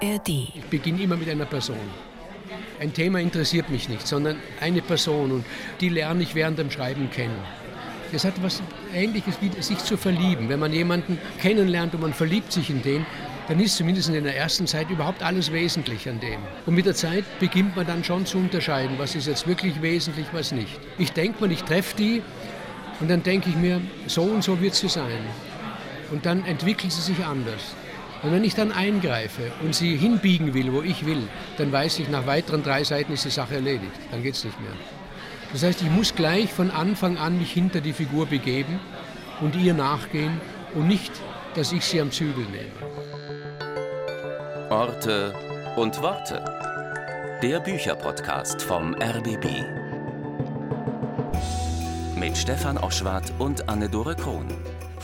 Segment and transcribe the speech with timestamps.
[0.00, 0.28] ARD.
[0.28, 1.76] Ich beginne immer mit einer Person.
[2.80, 5.44] Ein Thema interessiert mich nicht, sondern eine Person und
[5.80, 7.38] die lerne ich während dem Schreiben kennen.
[8.12, 8.62] Das hat was
[8.94, 10.48] Ähnliches wie sich zu verlieben.
[10.48, 13.04] Wenn man jemanden kennenlernt und man verliebt sich in den,
[13.48, 16.40] dann ist zumindest in der ersten Zeit überhaupt alles wesentlich an dem.
[16.66, 20.26] Und mit der Zeit beginnt man dann schon zu unterscheiden, was ist jetzt wirklich wesentlich,
[20.32, 20.78] was nicht.
[20.98, 22.22] Ich denke mal, ich treffe die
[23.00, 25.24] und dann denke ich mir, so und so wird sie sein.
[26.10, 27.74] Und dann entwickelt sie sich anders.
[28.22, 32.08] Und wenn ich dann eingreife und sie hinbiegen will, wo ich will, dann weiß ich,
[32.08, 33.92] nach weiteren drei Seiten ist die Sache erledigt.
[34.10, 34.72] Dann geht es nicht mehr.
[35.52, 38.80] Das heißt, ich muss gleich von Anfang an mich hinter die Figur begeben
[39.40, 40.40] und ihr nachgehen
[40.74, 41.12] und nicht,
[41.54, 42.72] dass ich sie am Zügel nehme.
[44.70, 45.34] Orte
[45.76, 46.44] und Worte.
[47.42, 49.46] Der Bücherpodcast vom RBB.
[52.16, 54.48] Mit Stefan Oschwart und Anne-Dore Krohn.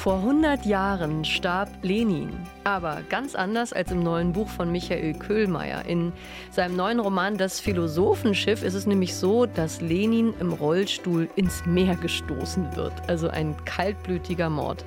[0.04, 2.28] Vor 100 Jahren starb Lenin,
[2.62, 5.87] aber ganz anders als im neuen Buch von Michael Köhlmeier.
[5.87, 6.12] In
[6.51, 11.96] seinem neuen Roman Das Philosophenschiff ist es nämlich so, dass Lenin im Rollstuhl ins Meer
[11.96, 14.84] gestoßen wird, also ein kaltblütiger Mord.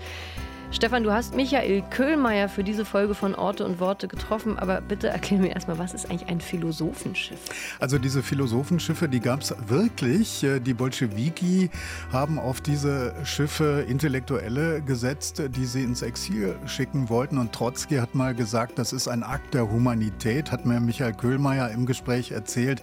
[0.69, 5.07] Stefan, du hast Michael Köhlmeier für diese Folge von Orte und Worte getroffen, aber bitte
[5.07, 7.39] erklär mir erstmal, was ist eigentlich ein Philosophenschiff?
[7.79, 10.45] Also diese Philosophenschiffe, die gab es wirklich.
[10.65, 11.69] Die Bolschewiki
[12.11, 17.37] haben auf diese Schiffe Intellektuelle gesetzt, die sie ins Exil schicken wollten.
[17.37, 21.71] Und Trotzki hat mal gesagt, das ist ein Akt der Humanität, hat mir Michael Köhlmeier
[21.71, 22.81] im Gespräch erzählt,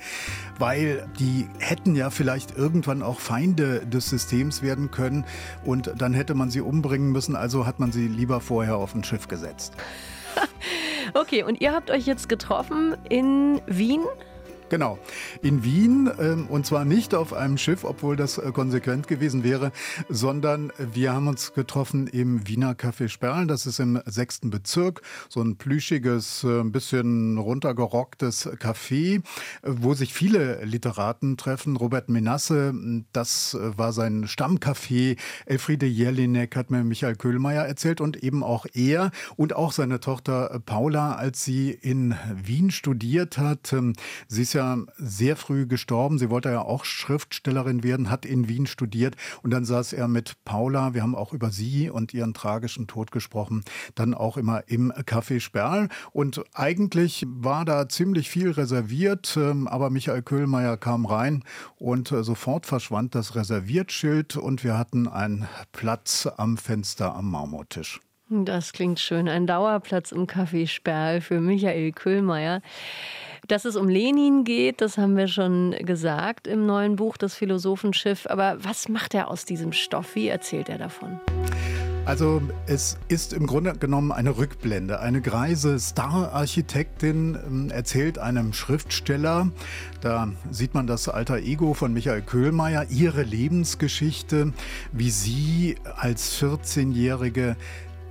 [0.59, 5.25] weil die hätten ja vielleicht irgendwann auch Feinde des Systems werden können
[5.65, 7.37] und dann hätte man sie umbringen müssen.
[7.37, 9.75] Also hat hat man sie lieber vorher auf ein Schiff gesetzt.
[11.15, 14.03] okay, und ihr habt euch jetzt getroffen in Wien?
[14.71, 14.99] Genau,
[15.43, 19.73] in Wien ähm, und zwar nicht auf einem Schiff, obwohl das äh, konsequent gewesen wäre,
[20.09, 23.47] sondern wir haben uns getroffen im Wiener Café Sperl.
[23.47, 29.21] Das ist im sechsten Bezirk, so ein plüschiges, ein äh, bisschen runtergerocktes Café, äh,
[29.63, 31.77] wo sich viele Literaten treffen.
[31.77, 32.73] Robert Menasse,
[33.13, 35.19] das war sein Stammcafé.
[35.45, 40.63] Elfriede Jelinek hat mir Michael Köhlmeier erzählt und eben auch er und auch seine Tochter
[40.65, 43.75] Paula, als sie in Wien studiert hat.
[43.75, 43.93] Ähm,
[44.27, 46.19] sie ist ja sehr früh gestorben.
[46.19, 50.45] Sie wollte ja auch Schriftstellerin werden, hat in Wien studiert und dann saß er mit
[50.45, 50.95] Paula.
[50.95, 53.65] Wir haben auch über sie und ihren tragischen Tod gesprochen.
[53.95, 55.89] Dann auch immer im Café Sperl.
[56.13, 61.45] Und eigentlich war da ziemlich viel reserviert, ähm, aber Michael Köhlmeier kam rein
[61.77, 68.01] und äh, sofort verschwand das Reserviertschild und wir hatten einen Platz am Fenster am Marmortisch.
[68.31, 69.29] Das klingt schön.
[69.29, 72.63] Ein Dauerplatz im Café Sperl für Michael Köhlmeier.
[73.49, 78.27] Dass es um Lenin geht, das haben wir schon gesagt im neuen Buch Das Philosophenschiff.
[78.27, 80.15] Aber was macht er aus diesem Stoff?
[80.15, 81.21] Wie erzählt er davon?
[82.07, 85.01] Also es ist im Grunde genommen eine Rückblende.
[85.01, 89.49] Eine greise Star-Architektin ähm, erzählt einem Schriftsteller,
[90.03, 94.53] da sieht man das alter Ego von Michael Köhlmeier, ihre Lebensgeschichte,
[94.93, 97.57] wie sie als 14-Jährige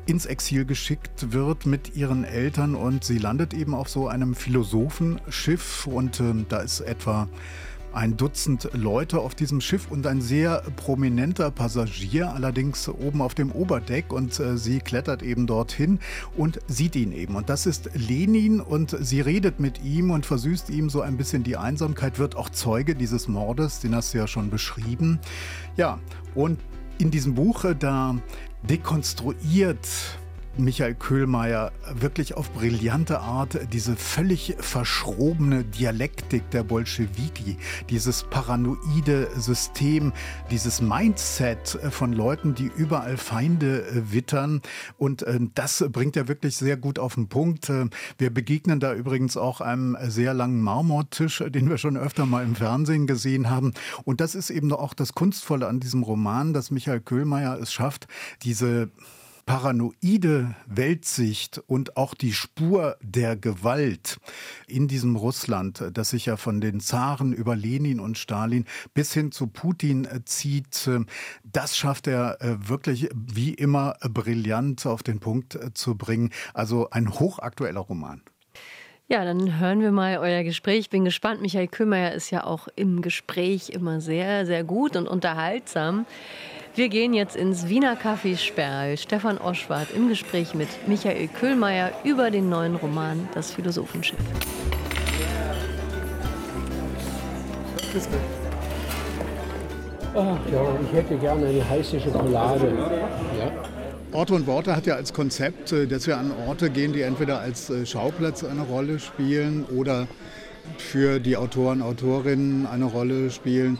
[0.05, 5.87] ins Exil geschickt wird mit ihren Eltern und sie landet eben auf so einem Philosophenschiff
[5.87, 7.27] und äh, da ist etwa
[7.93, 13.51] ein Dutzend Leute auf diesem Schiff und ein sehr prominenter Passagier, allerdings oben auf dem
[13.51, 15.99] Oberdeck und äh, sie klettert eben dorthin
[16.35, 17.35] und sieht ihn eben.
[17.35, 21.43] Und das ist Lenin und sie redet mit ihm und versüßt ihm so ein bisschen
[21.43, 25.19] die Einsamkeit, wird auch Zeuge dieses Mordes, den hast du ja schon beschrieben.
[25.77, 25.99] Ja,
[26.33, 26.59] und
[26.97, 28.15] in diesem Buch, äh, da
[28.63, 30.17] dekonstruiert
[30.57, 37.57] Michael Köhlmeier wirklich auf brillante Art diese völlig verschrobene Dialektik der Bolschewiki,
[37.89, 40.13] dieses paranoide System,
[40.51, 44.61] dieses Mindset von Leuten, die überall Feinde äh, wittern.
[44.97, 47.69] Und äh, das bringt er wirklich sehr gut auf den Punkt.
[47.69, 47.87] Äh,
[48.19, 52.55] wir begegnen da übrigens auch einem sehr langen Marmortisch, den wir schon öfter mal im
[52.55, 53.73] Fernsehen gesehen haben.
[54.03, 58.07] Und das ist eben auch das Kunstvolle an diesem Roman, dass Michael Köhlmeier es schafft,
[58.43, 58.91] diese
[59.45, 64.17] paranoide Weltsicht und auch die Spur der Gewalt
[64.67, 69.31] in diesem Russland, das sich ja von den Zaren über Lenin und Stalin bis hin
[69.31, 70.89] zu Putin zieht,
[71.43, 76.31] das schafft er äh, wirklich wie immer brillant auf den Punkt äh, zu bringen.
[76.53, 78.21] Also ein hochaktueller Roman.
[79.07, 80.79] Ja, dann hören wir mal euer Gespräch.
[80.79, 81.41] Ich bin gespannt.
[81.41, 86.05] Michael Kümmeier ist ja auch im Gespräch immer sehr, sehr gut und unterhaltsam.
[86.75, 88.97] Wir gehen jetzt ins Wiener Café Sperl.
[88.97, 94.17] Stefan Oschwart im Gespräch mit Michael Köhlmeier über den neuen Roman Das Philosophenschiff.
[100.15, 102.73] Ach ja, ich hätte gerne eine heiße Schokolade.
[103.37, 103.51] Ja.
[104.11, 107.39] Orte und Worte hat ja als Konzept, äh, dass wir an Orte gehen, die entweder
[107.39, 110.07] als äh, Schauplatz eine Rolle spielen oder
[110.77, 113.77] für die Autoren, Autorinnen eine Rolle spielen.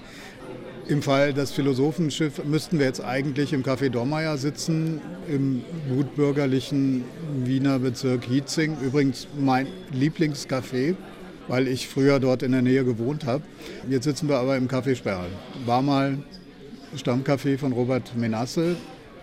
[0.87, 4.99] Im Fall des Philosophenschiff müssten wir jetzt eigentlich im Café Dormeyer sitzen,
[5.29, 7.05] im gutbürgerlichen
[7.45, 8.75] Wiener Bezirk Hietzing.
[8.81, 10.95] Übrigens mein Lieblingscafé,
[11.47, 13.43] weil ich früher dort in der Nähe gewohnt habe.
[13.89, 15.29] Jetzt sitzen wir aber im Café Sperl.
[15.65, 16.17] War mal
[16.97, 18.75] Stammcafé von Robert Menasse.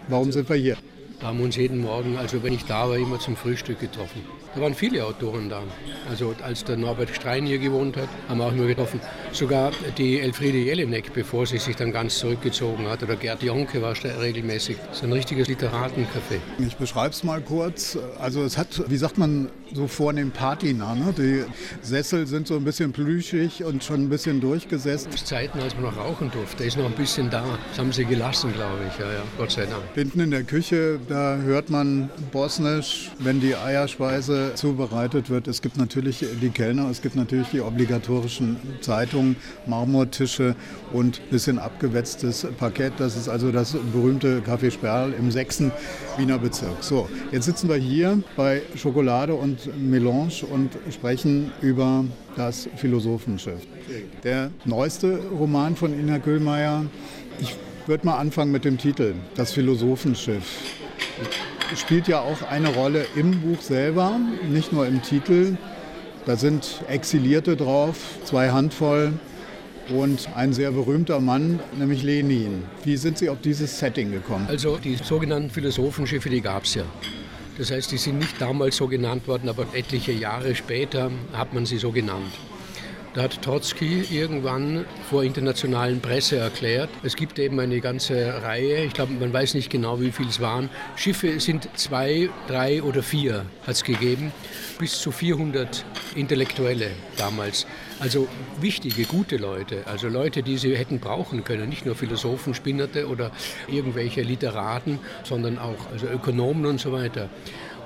[0.09, 0.79] Warum sind wir hier?
[1.21, 4.23] Da haben wir uns jeden Morgen, also wenn ich da war, immer zum Frühstück getroffen.
[4.55, 5.63] Da waren viele Autoren da.
[6.09, 9.01] Also als der Norbert Strein hier gewohnt hat, haben wir auch immer getroffen.
[9.33, 13.95] Sogar die Elfriede Jelinek, bevor sie sich dann ganz zurückgezogen hat, oder Gerd Jonke war
[14.21, 14.77] regelmäßig.
[14.89, 16.41] Das ist ein richtiges Literatencafé.
[16.59, 17.97] Ich beschreibe es mal kurz.
[18.19, 20.97] Also es hat, wie sagt man so vornehm Patina.
[20.97, 21.15] Ne?
[21.17, 21.45] Die
[21.81, 25.13] Sessel sind so ein bisschen plüschig und schon ein bisschen durchgesessen.
[25.13, 27.45] Das Zeiten, als man noch rauchen durfte, ist noch ein bisschen da.
[27.69, 28.99] Das haben sie gelassen, glaube ich.
[28.99, 29.83] Ja, ja, Gott sei Dank.
[29.95, 35.49] Hinten in der Küche, da hört man bosnisch, wenn die Eierspeise zubereitet wird.
[35.49, 40.57] Es gibt natürlich die Kellner, es gibt natürlich die obligatorischen Zeitungen, Marmortische
[40.93, 42.95] und ein bisschen abgewetztes Parkett.
[42.99, 45.65] Das ist also das berühmte Café Sperl im 6.
[46.17, 46.83] Wiener Bezirk.
[46.83, 52.05] So, jetzt sitzen wir hier bei Schokolade und Melange und sprechen über
[52.37, 53.61] das Philosophenschiff.
[54.25, 56.85] Der neueste Roman von Ina Köhlmeier,
[57.41, 57.57] ich
[57.87, 60.45] würde mal anfangen mit dem Titel, Das Philosophenschiff
[61.77, 64.19] spielt ja auch eine Rolle im Buch selber,
[64.49, 65.57] nicht nur im Titel.
[66.27, 69.13] Da sind Exilierte drauf, zwei Handvoll
[69.89, 72.65] und ein sehr berühmter Mann, nämlich Lenin.
[72.85, 74.47] Wie sind Sie auf dieses Setting gekommen?
[74.49, 76.85] Also die sogenannten Philosophenschiffe, die gab es ja.
[77.59, 81.67] Das heißt, die sind nicht damals so genannt worden, aber etliche Jahre später hat man
[81.67, 82.33] sie so genannt.
[83.13, 88.93] Da hat Trotzki irgendwann vor internationalen Presse erklärt, es gibt eben eine ganze Reihe, ich
[88.93, 90.71] glaube, man weiß nicht genau, wie viele es waren.
[90.95, 94.33] Schiffe sind zwei, drei oder vier, hat es gegeben,
[94.79, 95.85] bis zu 400
[96.15, 97.67] Intellektuelle damals.
[97.99, 98.29] Also
[98.61, 103.33] wichtige, gute Leute, also Leute, die sie hätten brauchen können, nicht nur Philosophen, Spinnerte oder
[103.67, 107.29] irgendwelche Literaten, sondern auch also Ökonomen und so weiter.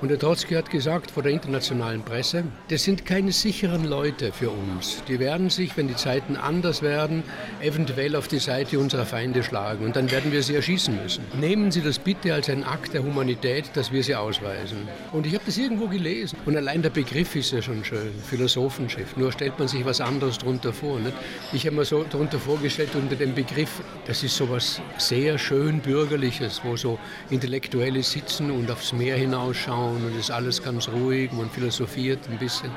[0.04, 4.50] Und der Trotzki hat gesagt vor der internationalen Presse, das sind keine sicheren Leute für
[4.50, 5.02] uns.
[5.08, 7.22] Die werden sich, wenn die Zeiten anders werden,
[7.62, 9.82] eventuell auf die Seite unserer Feinde schlagen.
[9.82, 11.24] Und dann werden wir sie erschießen müssen.
[11.40, 14.76] Nehmen Sie das bitte als einen Akt der Humanität, dass wir sie ausweisen.
[15.12, 16.36] Und ich habe das irgendwo gelesen.
[16.44, 19.16] Und allein der Begriff ist ja schon schön, Philosophenschiff.
[19.16, 21.00] Nur stellt man sich was anderes darunter vor.
[21.00, 21.16] Nicht?
[21.54, 25.80] Ich habe mir so darunter vorgestellt, unter dem Begriff, das ist so was sehr schön
[25.80, 26.98] Bürgerliches, wo so
[27.30, 32.38] Intellektuelle sitzen und aufs Meer hinausschauen und es ist alles ganz ruhig, man philosophiert ein
[32.38, 32.70] bisschen.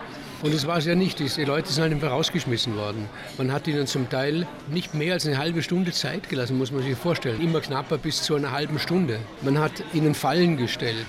[0.44, 1.20] Und das war es ja nicht.
[1.20, 3.10] Die Leute sind halt einfach rausgeschmissen worden.
[3.40, 6.84] Man hat ihnen zum Teil nicht mehr als eine halbe Stunde Zeit gelassen, muss man
[6.84, 7.42] sich vorstellen.
[7.42, 9.20] Immer knapper bis zu einer halben Stunde.
[9.42, 11.08] Man hat ihnen Fallen gestellt.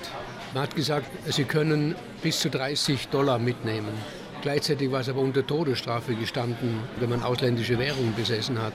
[0.54, 3.92] Man hat gesagt, sie können bis zu 30 Dollar mitnehmen.
[4.40, 8.72] Gleichzeitig war es aber unter Todesstrafe gestanden, wenn man ausländische Währung besessen hat.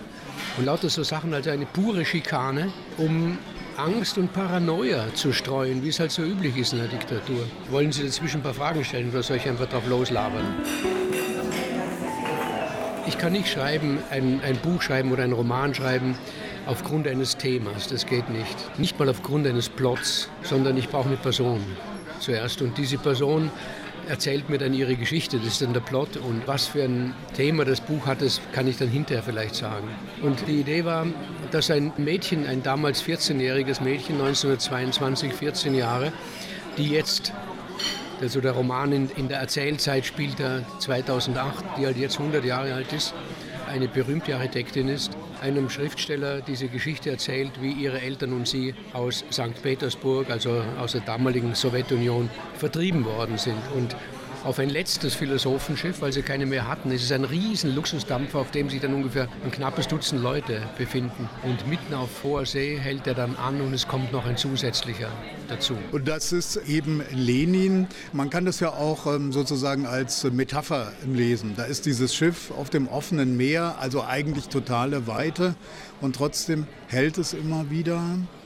[0.57, 3.39] Und lauter so Sachen, also eine pure Schikane, um
[3.77, 7.43] Angst und Paranoia zu streuen, wie es halt so üblich ist in der Diktatur.
[7.69, 10.45] Wollen Sie dazwischen ein paar Fragen stellen oder soll ich einfach drauf loslabern?
[13.07, 16.15] Ich kann nicht schreiben, ein, ein Buch schreiben oder einen Roman schreiben
[16.65, 17.87] aufgrund eines Themas.
[17.87, 18.79] Das geht nicht.
[18.79, 21.61] Nicht mal aufgrund eines Plots, sondern ich brauche eine Person
[22.19, 22.61] zuerst.
[22.61, 23.51] Und diese Person
[24.07, 26.17] erzählt mir dann ihre Geschichte, das ist dann der Plot.
[26.17, 29.87] Und was für ein Thema das Buch hat, das kann ich dann hinterher vielleicht sagen.
[30.21, 31.07] Und die Idee war,
[31.51, 36.11] dass ein Mädchen, ein damals 14-jähriges Mädchen, 1922, 14 Jahre,
[36.77, 37.33] die jetzt,
[38.21, 42.73] also der Roman in, in der Erzählzeit spielt er 2008, die halt jetzt 100 Jahre
[42.73, 43.13] alt ist,
[43.73, 45.11] eine berühmte Architektin ist,
[45.41, 49.61] einem Schriftsteller diese Geschichte erzählt, wie ihre Eltern und sie aus St.
[49.63, 53.57] Petersburg, also aus der damaligen Sowjetunion, vertrieben worden sind.
[53.75, 53.95] Und
[54.43, 56.91] auf ein letztes Philosophenschiff, weil sie keine mehr hatten.
[56.91, 61.29] Es ist ein riesen Luxusdampfer, auf dem sich dann ungefähr ein knappes Dutzend Leute befinden.
[61.43, 65.09] Und mitten auf hoher See hält er dann an und es kommt noch ein zusätzlicher
[65.47, 65.77] dazu.
[65.91, 67.87] Und das ist eben Lenin.
[68.11, 71.53] Man kann das ja auch ähm, sozusagen als Metapher lesen.
[71.55, 75.55] Da ist dieses Schiff auf dem offenen Meer, also eigentlich totale Weite
[76.01, 78.01] und trotzdem hält es immer wieder.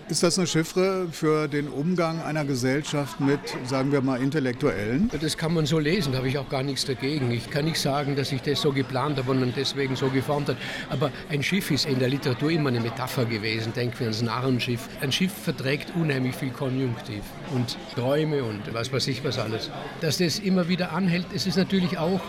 [0.10, 5.12] Ist das eine Chiffre für den Umgang einer Gesellschaft mit, sagen wir mal, Intellektuellen?
[5.20, 7.30] Das kann man so lesen, da habe ich auch gar nichts dagegen.
[7.30, 10.58] Ich kann nicht sagen, dass ich das so geplant habe und deswegen so geformt habe.
[10.90, 13.74] Aber ein Schiff ist in der Literatur immer eine Metapher gewesen.
[13.74, 14.88] Denken wir ans Narrenschiff.
[15.02, 17.24] Ein Schiff verträgt unheimlich viel Konjunktiv
[17.54, 19.70] und Träume und was weiß ich was alles.
[20.00, 22.22] Dass das immer wieder anhält, es ist natürlich auch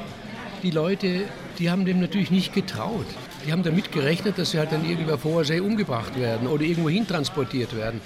[0.65, 1.21] die Leute,
[1.61, 3.07] die haben dem natürlich nicht getraut.
[3.47, 6.63] Die haben damit gerechnet, dass sie halt dann irgendwie auf hoher See umgebracht werden oder
[6.63, 8.01] irgendwo hin transportiert werden.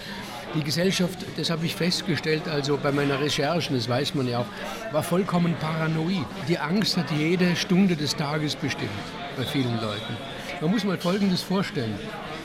[0.54, 4.92] Die Gesellschaft, das habe ich festgestellt, also bei meiner Recherchen, das weiß man ja auch,
[4.92, 6.26] war vollkommen paranoid.
[6.46, 8.90] Die Angst hat jede Stunde des Tages bestimmt
[9.36, 10.16] bei vielen Leuten.
[10.60, 11.94] Man muss mal Folgendes vorstellen.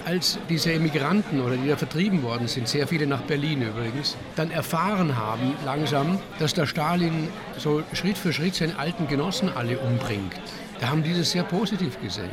[0.06, 4.52] Als diese Emigranten oder die da vertrieben worden sind, sehr viele nach Berlin übrigens, dann
[4.52, 7.28] erfahren haben langsam, dass der Stalin
[7.58, 10.34] so Schritt für Schritt seine alten Genossen alle umbringt,
[10.80, 12.32] da haben die das sehr positiv gesehen.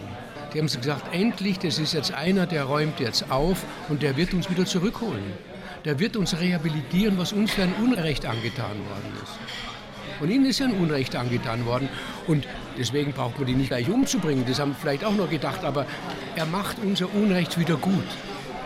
[0.55, 4.33] Die haben gesagt, endlich, das ist jetzt einer, der räumt jetzt auf und der wird
[4.35, 5.33] uns wieder zurückholen.
[5.85, 9.33] Der wird uns rehabilitieren, was uns für ein Unrecht angetan worden ist.
[10.21, 11.89] Und ihnen ist ja ein Unrecht angetan worden.
[12.29, 12.47] Und
[12.79, 14.45] deswegen braucht man die nicht gleich umzubringen.
[14.47, 15.65] Das haben vielleicht auch noch gedacht.
[15.65, 15.87] Aber
[16.37, 18.07] er macht unser Unrecht wieder gut.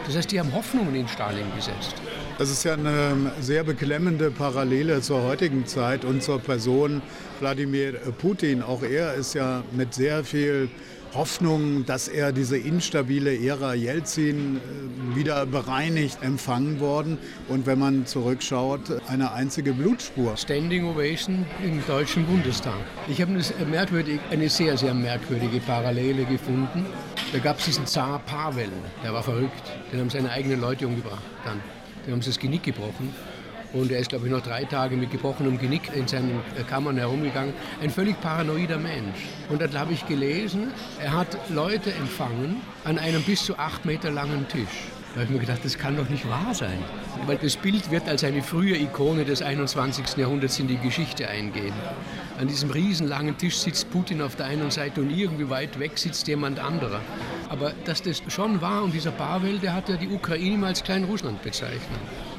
[0.07, 1.95] Das heißt, die haben Hoffnungen in Stalin gesetzt.
[2.39, 7.03] Das ist ja eine sehr beklemmende Parallele zur heutigen Zeit und zur Person
[7.41, 8.63] Wladimir Putin.
[8.63, 10.69] Auch er ist ja mit sehr viel
[11.15, 17.19] Hoffnung, dass er diese instabile Ära Jelzin äh, wieder bereinigt empfangen worden.
[17.49, 20.37] Und wenn man zurückschaut, eine einzige Blutspur.
[20.37, 22.79] Standing Ovation im Deutschen Bundestag.
[23.09, 26.87] Ich habe eine, eine sehr, sehr merkwürdige Parallele gefunden.
[27.33, 28.69] Da gab es diesen Zar Pavel,
[29.03, 29.73] der war verrückt.
[29.93, 31.23] Den haben seine eigenen Leute umgebracht.
[31.45, 31.61] Dann.
[32.09, 33.15] Den haben das Genick gebrochen.
[33.75, 37.53] Und er ist, glaube ich, noch drei Tage mit gebrochenem Genick in seinen Kammern herumgegangen.
[37.83, 39.27] Ein völlig paranoider Mensch.
[39.51, 44.11] Und dann habe ich gelesen, er hat Leute empfangen an einem bis zu acht Meter
[44.11, 44.89] langen Tisch.
[45.15, 46.79] Da habe ich mir gedacht, das kann doch nicht wahr sein.
[47.27, 50.17] Weil das Bild wird als eine frühe Ikone des 21.
[50.17, 51.73] Jahrhunderts in die Geschichte eingehen.
[52.39, 56.29] An diesem riesenlangen Tisch sitzt Putin auf der einen Seite und irgendwie weit weg sitzt
[56.29, 57.01] jemand anderer.
[57.49, 60.85] Aber dass das schon war und dieser Pavel, der hat ja die Ukraine mal als
[60.85, 61.81] Klein-Russland bezeichnet.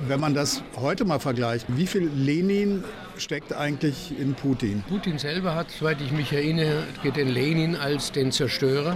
[0.08, 2.84] Wenn man das heute mal vergleicht, wie viel Lenin
[3.18, 4.84] steckt eigentlich in Putin?
[4.88, 6.84] Putin selber hat, soweit ich mich erinnere,
[7.16, 8.96] den Lenin als den Zerstörer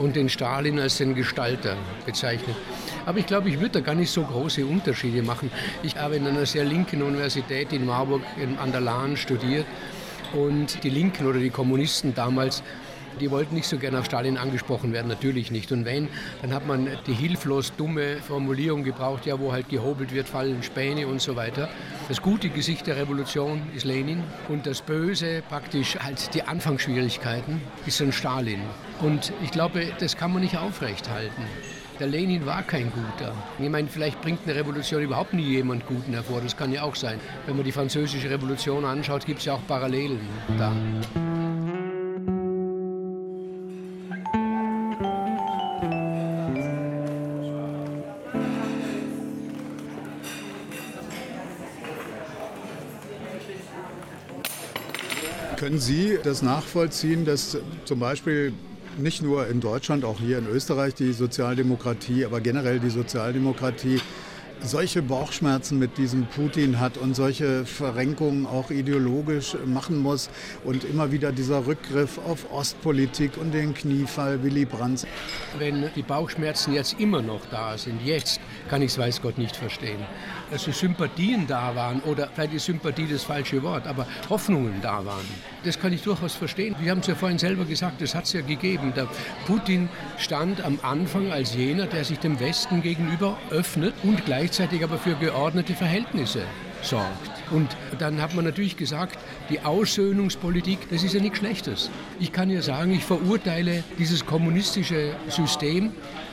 [0.00, 1.76] und den Stalin als den Gestalter
[2.06, 2.56] bezeichnet.
[3.06, 5.50] Aber ich glaube, ich würde da gar nicht so große Unterschiede machen.
[5.82, 8.22] Ich habe in einer sehr linken Universität in Marburg
[8.60, 9.66] an der Lahn studiert
[10.32, 12.62] und die Linken oder die Kommunisten damals
[13.20, 15.70] die wollten nicht so gerne auf Stalin angesprochen werden, natürlich nicht.
[15.72, 16.08] Und wenn,
[16.42, 21.06] dann hat man die hilflos dumme Formulierung gebraucht, ja, wo halt gehobelt wird, fallen Späne
[21.06, 21.68] und so weiter.
[22.08, 28.00] Das gute Gesicht der Revolution ist Lenin und das Böse, praktisch halt die Anfangsschwierigkeiten, ist
[28.00, 28.60] ein Stalin.
[29.00, 31.44] Und ich glaube, das kann man nicht aufrechthalten.
[32.00, 33.34] Der Lenin war kein Guter.
[33.58, 36.40] Ich meine, vielleicht bringt eine Revolution überhaupt nie jemand Guten hervor.
[36.40, 37.20] Das kann ja auch sein.
[37.44, 40.20] Wenn man die französische Revolution anschaut, gibt es ja auch Parallelen
[40.56, 40.72] da.
[55.80, 57.56] Sie das nachvollziehen, dass
[57.86, 58.52] zum Beispiel
[58.98, 64.00] nicht nur in Deutschland, auch hier in Österreich die Sozialdemokratie, aber generell die Sozialdemokratie
[64.62, 70.28] solche Bauchschmerzen mit diesem Putin hat und solche Verrenkungen auch ideologisch machen muss
[70.64, 75.06] und immer wieder dieser Rückgriff auf Ostpolitik und den Kniefall Willy Brandt.
[75.58, 79.56] Wenn die Bauchschmerzen jetzt immer noch da sind, jetzt kann ich es weiß Gott nicht
[79.56, 80.00] verstehen.
[80.52, 85.24] Die Sympathien da waren oder vielleicht ist Sympathie das falsche Wort, aber Hoffnungen da waren,
[85.64, 86.74] das kann ich durchaus verstehen.
[86.80, 88.92] Wir haben es ja vorhin selber gesagt, das hat es ja gegeben.
[88.94, 89.06] Der
[89.46, 89.88] Putin
[90.18, 94.96] stand am Anfang als jener, der sich dem Westen gegenüber öffnet und gleich gleichzeitig aber
[94.96, 96.40] für geordnete Verhältnisse
[96.82, 97.30] sorgt.
[97.50, 97.68] Und
[97.98, 99.18] dann hat man natürlich gesagt,
[99.48, 101.90] die Aussöhnungspolitik, das ist ja nichts Schlechtes.
[102.18, 105.92] Ich kann ja sagen, ich verurteile dieses kommunistische System,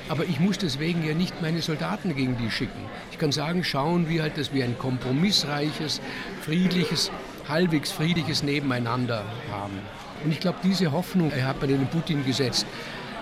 [0.09, 2.79] aber ich muss deswegen ja nicht meine Soldaten gegen die schicken.
[3.11, 6.01] Ich kann sagen, schauen wir halt, dass wir ein kompromissreiches,
[6.41, 7.11] friedliches,
[7.49, 9.79] halbwegs friedliches Nebeneinander haben.
[10.23, 12.65] Und ich glaube, diese Hoffnung hat man in den Putin gesetzt.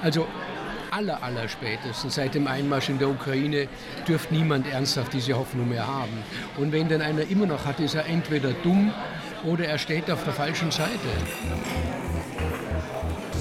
[0.02, 0.28] Also
[0.96, 3.68] aller, aller spätestens seit dem Einmarsch in der Ukraine
[4.08, 6.24] dürfte niemand ernsthaft diese Hoffnung mehr haben.
[6.58, 8.94] Und wenn dann einer immer noch hat, ist er entweder dumm
[9.44, 10.92] oder er steht auf der falschen Seite.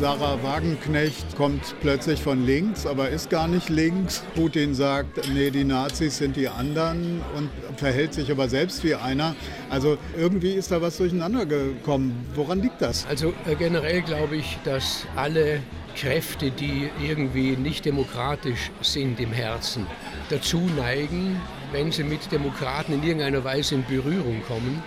[0.01, 4.25] Sarah Wagenknecht kommt plötzlich von links, aber ist gar nicht links.
[4.35, 9.37] Putin sagt, nee, die Nazis sind die anderen und verhält sich aber selbst wie einer.
[9.71, 12.27] Also irgendwie ist da was durcheinander gekommen.
[12.35, 13.07] Woran liegt das?
[13.07, 15.61] Also äh, generell glaube ich, dass alle
[15.95, 19.87] Kräfte, die irgendwie nicht demokratisch sind im Herzen,
[20.29, 24.83] dazu neigen, wenn sie mit Demokraten in irgendeiner Weise in Berührung kommen,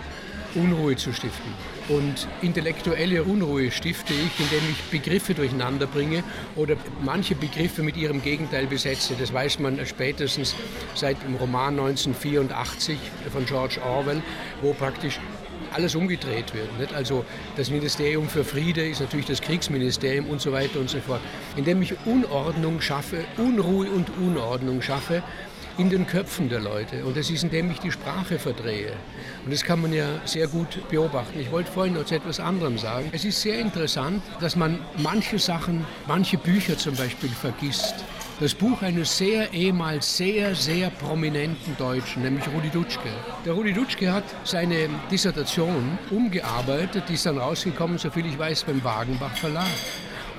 [0.54, 1.77] Unruhe zu stiften.
[1.88, 6.22] Und intellektuelle Unruhe stifte ich, indem ich Begriffe durcheinander bringe
[6.54, 9.14] oder manche Begriffe mit ihrem Gegenteil besetze.
[9.18, 10.54] Das weiß man spätestens
[10.94, 12.98] seit dem Roman 1984
[13.32, 14.22] von George Orwell,
[14.60, 15.18] wo praktisch
[15.72, 16.78] alles umgedreht wird.
[16.78, 16.94] Nicht?
[16.94, 17.24] Also
[17.56, 21.20] das Ministerium für Friede ist natürlich das Kriegsministerium und so weiter und so fort.
[21.56, 25.22] Indem ich Unordnung schaffe, Unruhe und Unordnung schaffe,
[25.78, 27.04] in den Köpfen der Leute.
[27.04, 28.92] Und das ist, indem ich die Sprache verdrehe.
[29.44, 31.38] Und das kann man ja sehr gut beobachten.
[31.40, 33.08] Ich wollte vorhin noch zu etwas anderem sagen.
[33.12, 37.94] Es ist sehr interessant, dass man manche Sachen, manche Bücher zum Beispiel vergisst.
[38.40, 43.08] Das Buch eines sehr ehemals sehr, sehr prominenten Deutschen, nämlich Rudi Dutschke.
[43.44, 48.82] Der Rudi Dutschke hat seine Dissertation umgearbeitet, die ist dann rausgekommen, soviel ich weiß, beim
[48.84, 49.66] Wagenbach Verlag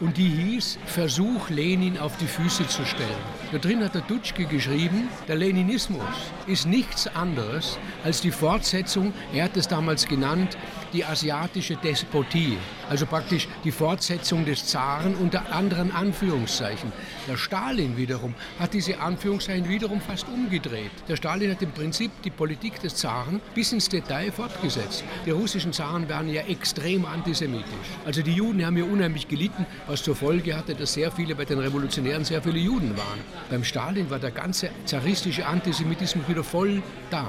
[0.01, 3.09] und die hieß Versuch, Lenin auf die Füße zu stellen.
[3.51, 6.01] Da drin hat der Dutschke geschrieben, der Leninismus
[6.47, 10.57] ist nichts anderes als die Fortsetzung, er hat es damals genannt,
[10.93, 12.57] die asiatische Despotie,
[12.89, 16.91] also praktisch die Fortsetzung des Zaren unter anderen Anführungszeichen.
[17.27, 20.91] Der Stalin wiederum hat diese Anführungszeichen wiederum fast umgedreht.
[21.07, 25.03] Der Stalin hat im Prinzip die Politik des Zaren bis ins Detail fortgesetzt.
[25.25, 27.67] Die russischen Zaren waren ja extrem antisemitisch.
[28.05, 31.45] Also die Juden haben ja unheimlich gelitten, was zur Folge hatte, dass sehr viele bei
[31.45, 33.19] den Revolutionären sehr viele Juden waren.
[33.49, 37.27] Beim Stalin war der ganze zaristische Antisemitismus wieder voll da.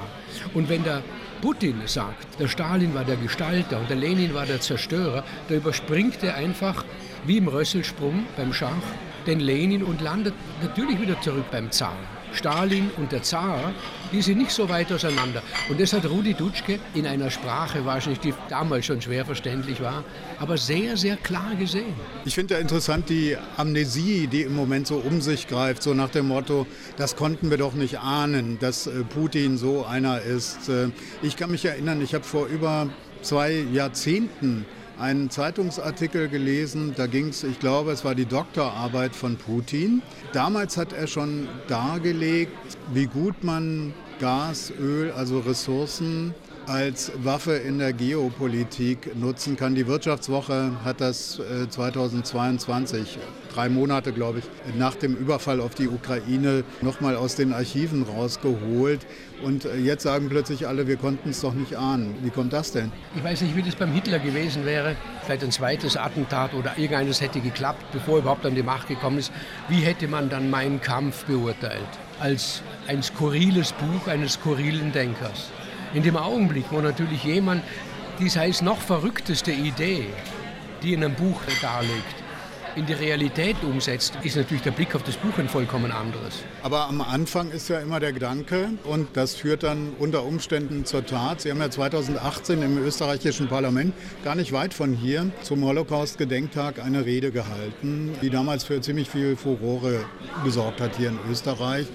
[0.53, 1.03] Und wenn der
[1.41, 6.23] Putin sagt, der Stalin war der Gestalter und der Lenin war der Zerstörer, da überspringt
[6.23, 6.85] er einfach
[7.25, 8.75] wie im Rösselsprung beim Schach
[9.25, 11.97] den Lenin und landet natürlich wieder zurück beim Zar.
[12.33, 13.73] Stalin und der Zar,
[14.11, 15.41] die sind nicht so weit auseinander.
[15.69, 20.03] Und das hat Rudi Dutschke in einer Sprache wahrscheinlich, die damals schon schwer verständlich war,
[20.39, 21.93] aber sehr, sehr klar gesehen.
[22.25, 26.09] Ich finde ja interessant die Amnesie, die im Moment so um sich greift, so nach
[26.09, 30.69] dem Motto, das konnten wir doch nicht ahnen, dass äh, Putin so einer ist.
[30.69, 30.89] Äh,
[31.21, 32.89] ich kann mich erinnern, ich habe vor über
[33.21, 34.65] zwei Jahrzehnten
[35.01, 40.03] einen Zeitungsartikel gelesen, da ging es, ich glaube, es war die Doktorarbeit von Putin.
[40.31, 46.35] Damals hat er schon dargelegt, wie gut man Gas, Öl, also Ressourcen
[46.67, 49.75] als Waffe in der Geopolitik nutzen kann.
[49.75, 53.19] Die Wirtschaftswoche hat das 2022, äh,
[53.53, 54.45] drei Monate glaube ich,
[54.77, 59.05] nach dem Überfall auf die Ukraine nochmal aus den Archiven rausgeholt.
[59.43, 62.15] Und äh, jetzt sagen plötzlich alle, wir konnten es doch nicht ahnen.
[62.21, 62.91] Wie kommt das denn?
[63.15, 64.95] Ich weiß nicht, wie das beim Hitler gewesen wäre.
[65.23, 69.17] Vielleicht ein zweites Attentat oder irgendeines hätte geklappt, bevor er überhaupt an die Macht gekommen
[69.17, 69.31] ist.
[69.67, 71.81] Wie hätte man dann meinen Kampf beurteilt?
[72.19, 75.49] Als ein skurriles Buch eines skurrilen Denkers.
[75.93, 77.63] In dem Augenblick, wo natürlich jemand
[78.19, 80.05] die sei es noch verrückteste Idee,
[80.83, 82.15] die in einem Buch darlegt,
[82.75, 86.43] in die Realität umsetzt, ist natürlich der Blick auf das Buch ein vollkommen anderes.
[86.63, 91.05] Aber am Anfang ist ja immer der Gedanke und das führt dann unter Umständen zur
[91.05, 91.41] Tat.
[91.41, 97.05] Sie haben ja 2018 im österreichischen Parlament, gar nicht weit von hier, zum Holocaust-Gedenktag eine
[97.05, 100.05] Rede gehalten, die damals für ziemlich viel Furore
[100.45, 101.87] gesorgt hat hier in Österreich.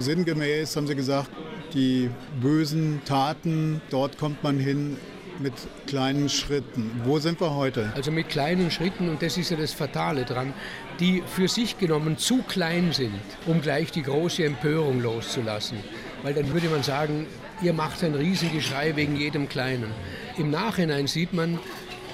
[0.00, 1.30] Sinngemäß haben Sie gesagt,
[1.72, 4.96] die bösen Taten, dort kommt man hin
[5.40, 5.52] mit
[5.86, 6.90] kleinen Schritten.
[7.04, 7.92] Wo sind wir heute?
[7.94, 10.52] Also mit kleinen Schritten, und das ist ja das Fatale dran,
[11.00, 15.78] die für sich genommen zu klein sind, um gleich die große Empörung loszulassen.
[16.22, 17.26] Weil dann würde man sagen,
[17.62, 19.90] ihr macht ein Riesengeschrei wegen jedem Kleinen.
[20.38, 21.58] Im Nachhinein sieht man,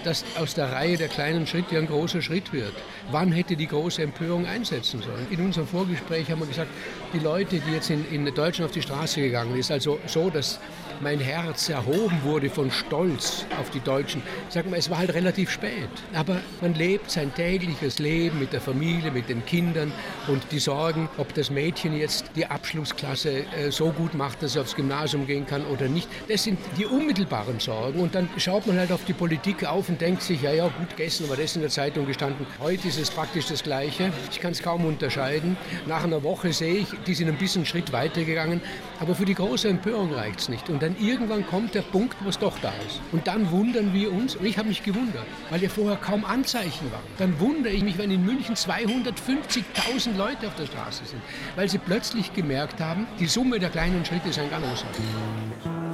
[0.04, 2.72] dass aus der Reihe der kleinen Schritte ein großer Schritt wird.
[3.10, 5.26] Wann hätte die große Empörung einsetzen sollen?
[5.30, 6.70] In unserem Vorgespräch haben wir gesagt,
[7.12, 10.30] die Leute, die jetzt in, in Deutschland auf die Straße gegangen sind, ist also so,
[10.30, 10.58] dass
[11.00, 14.22] mein Herz erhoben wurde von Stolz auf die Deutschen.
[14.48, 15.88] Sag mal, es war halt relativ spät.
[16.14, 19.92] Aber man lebt sein tägliches Leben mit der Familie, mit den Kindern
[20.28, 24.60] und die Sorgen, ob das Mädchen jetzt die Abschlussklasse äh, so gut macht, dass sie
[24.60, 26.08] aufs Gymnasium gehen kann oder nicht.
[26.28, 28.00] Das sind die unmittelbaren Sorgen.
[28.00, 30.96] Und dann schaut man halt auf die Politik auf und denkt sich, ja, ja, gut,
[30.96, 32.46] gestern war das in der Zeitung gestanden.
[32.60, 34.12] Heute ist es praktisch das Gleiche.
[34.30, 35.56] Ich kann es kaum unterscheiden.
[35.86, 38.60] Nach einer Woche sehe ich, die sind ein bisschen einen Schritt weiter gegangen.
[39.00, 40.68] Aber für die große Empörung reicht es nicht.
[40.68, 43.00] Und dann irgendwann kommt der Punkt, wo es doch da ist.
[43.12, 46.90] Und dann wundern wir uns, und ich habe mich gewundert, weil ja vorher kaum Anzeichen
[46.90, 47.03] waren.
[47.18, 51.22] Dann wundere ich mich, wenn in München 250.000 Leute auf der Straße sind,
[51.57, 55.89] weil sie plötzlich gemerkt haben, die Summe der kleinen Schritte ist ein großer.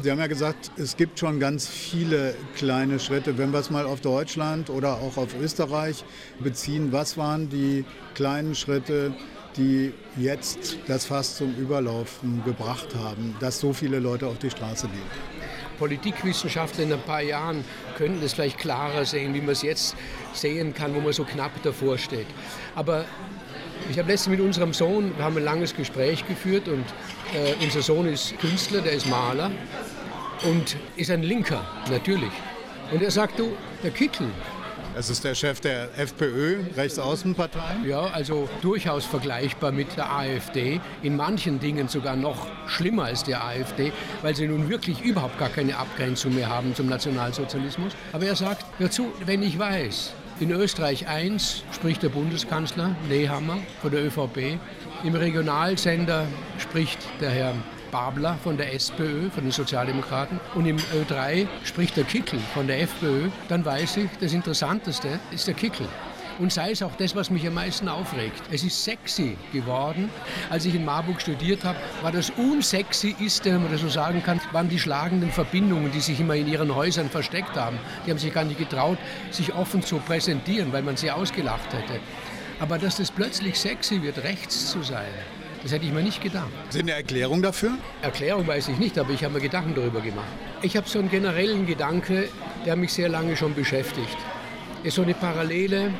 [0.00, 3.36] Sie haben ja gesagt, es gibt schon ganz viele kleine Schritte.
[3.36, 6.04] Wenn wir es mal auf Deutschland oder auch auf Österreich
[6.38, 7.84] beziehen, was waren die
[8.14, 9.12] kleinen Schritte,
[9.56, 14.86] die jetzt das Fass zum Überlaufen gebracht haben, dass so viele Leute auf die Straße
[14.86, 15.02] gehen?
[15.80, 17.64] Politikwissenschaftler in ein paar Jahren
[17.96, 19.96] könnten es vielleicht klarer sehen, wie man es jetzt
[20.32, 22.26] sehen kann, wo man so knapp davor steht.
[22.76, 23.04] Aber
[23.90, 26.84] ich habe letztens mit unserem Sohn, wir haben ein langes Gespräch geführt und
[27.34, 29.50] äh, unser Sohn ist Künstler, der ist Maler
[30.44, 32.32] und ist ein Linker, natürlich.
[32.90, 34.28] Und er sagt, du, der Kittel,
[34.96, 37.76] Es ist der Chef der FPÖ, Rechtsaußenpartei.
[37.86, 40.80] Ja, also durchaus vergleichbar mit der AfD.
[41.02, 45.50] In manchen Dingen sogar noch schlimmer als der AfD, weil sie nun wirklich überhaupt gar
[45.50, 47.92] keine Abgrenzung mehr haben zum Nationalsozialismus.
[48.12, 53.58] Aber er sagt, hör zu, wenn ich weiß, in Österreich 1 spricht der Bundeskanzler Nehammer
[53.80, 54.58] von der ÖVP.
[55.04, 56.26] Im Regionalsender
[56.58, 57.54] spricht der Herr
[57.90, 60.40] Babler von der SPÖ, von den Sozialdemokraten.
[60.54, 63.28] Und im Ö3 spricht der Kickel von der FPÖ.
[63.48, 65.86] Dann weiß ich, das Interessanteste ist der Kickel.
[66.38, 68.42] Und sei es auch das, was mich am meisten aufregt.
[68.52, 70.08] Es ist sexy geworden.
[70.50, 74.22] Als ich in Marburg studiert habe, war das unsexy ist, wenn man das so sagen
[74.22, 77.78] kann, waren die schlagenden Verbindungen, die sich immer in ihren Häusern versteckt haben.
[78.06, 78.98] Die haben sich gar nicht getraut,
[79.32, 81.98] sich offen zu präsentieren, weil man sie ausgelacht hätte.
[82.60, 85.06] Aber dass das plötzlich sexy wird, rechts zu sein,
[85.62, 86.50] das hätte ich mir nicht gedacht.
[86.70, 87.72] Sie eine Erklärung dafür?
[88.02, 90.26] Erklärung weiß ich nicht, aber ich habe mir Gedanken darüber gemacht.
[90.62, 92.28] Ich habe so einen generellen Gedanke,
[92.64, 94.16] der mich sehr lange schon beschäftigt.
[94.82, 95.92] Es ist so eine Parallele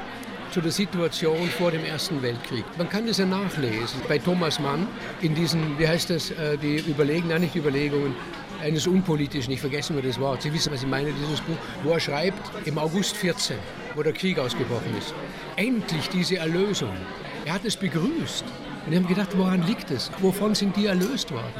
[0.50, 2.64] zu der Situation vor dem Ersten Weltkrieg.
[2.76, 4.86] Man kann das ja nachlesen bei Thomas Mann
[5.20, 8.14] in diesen, wie heißt das, äh, die Überlegungen, nein, nicht Überlegungen,
[8.62, 10.42] eines Unpolitischen, ich vergesse nur das Wort.
[10.42, 13.56] Sie wissen, was ich meine, dieses Buch, wo er schreibt, im August 14,
[13.94, 15.14] wo der Krieg ausgebrochen ist.
[15.56, 16.96] Endlich diese Erlösung.
[17.44, 18.44] Er hat es begrüßt.
[18.88, 20.10] Und ich habe gedacht, woran liegt es?
[20.20, 21.52] Wovon sind die erlöst worden?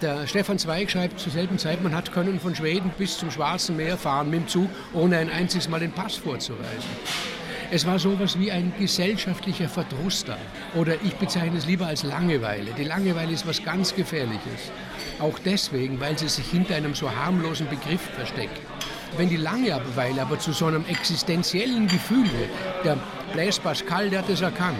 [0.00, 3.76] Der Stefan Zweig schreibt zur selben Zeit, man hat können von Schweden bis zum Schwarzen
[3.76, 6.88] Meer fahren mit dem Zug, ohne ein einziges Mal den Pass vorzuweisen.
[7.70, 10.38] Es war sowas wie ein gesellschaftlicher Verdruss da.
[10.74, 12.70] Oder ich bezeichne es lieber als Langeweile.
[12.78, 14.72] Die Langeweile ist was ganz Gefährliches.
[15.18, 18.58] Auch deswegen, weil sie sich hinter einem so harmlosen Begriff versteckt.
[19.18, 22.96] Wenn die Langeweile aber zu so einem existenziellen Gefühl wird, der
[23.34, 24.78] Blaise Pascal, der hat es erkannt,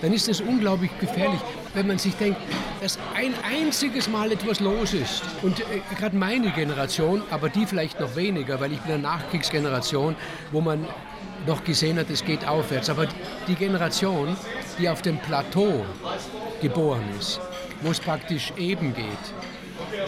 [0.00, 1.40] dann ist es unglaublich gefährlich,
[1.74, 2.40] wenn man sich denkt,
[2.80, 5.22] dass ein einziges Mal etwas los ist.
[5.42, 5.64] Und äh,
[5.98, 10.14] gerade meine Generation, aber die vielleicht noch weniger, weil ich bin eine Nachkriegsgeneration,
[10.52, 10.86] wo man
[11.46, 12.90] noch gesehen hat, es geht aufwärts.
[12.90, 13.06] Aber
[13.46, 14.36] die Generation,
[14.78, 15.84] die auf dem Plateau
[16.60, 17.40] geboren ist,
[17.82, 19.06] wo es praktisch eben geht,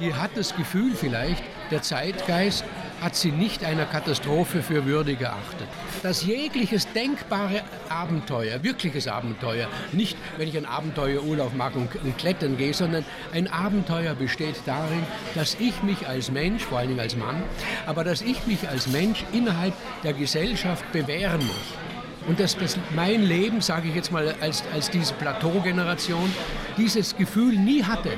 [0.00, 2.64] die hat das Gefühl vielleicht, der Zeitgeist
[3.01, 5.67] hat sie nicht einer Katastrophe für würdig erachtet.
[6.03, 12.57] Dass jegliches denkbare Abenteuer, wirkliches Abenteuer, nicht wenn ich einen Abenteuerurlaub mache und, und klettern
[12.57, 15.03] gehe, sondern ein Abenteuer besteht darin,
[15.35, 17.43] dass ich mich als Mensch, vor allen Dingen als Mann,
[17.87, 22.27] aber dass ich mich als Mensch innerhalb der Gesellschaft bewähren muss.
[22.29, 26.31] Und dass, dass mein Leben, sage ich jetzt mal als, als diese Plateaugeneration,
[26.77, 28.11] dieses Gefühl nie hatte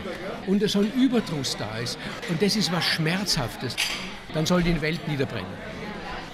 [0.48, 1.98] und so ein Überdruss da ist.
[2.28, 3.76] Und das ist was Schmerzhaftes
[4.34, 5.72] dann soll die Welt niederbrennen.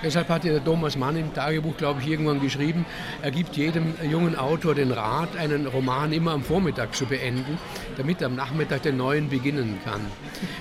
[0.01, 2.87] Deshalb hat der Thomas Mann im Tagebuch, glaube ich, irgendwann geschrieben,
[3.21, 7.59] er gibt jedem jungen Autor den Rat, einen Roman immer am Vormittag zu beenden,
[7.97, 10.01] damit er am Nachmittag den neuen beginnen kann.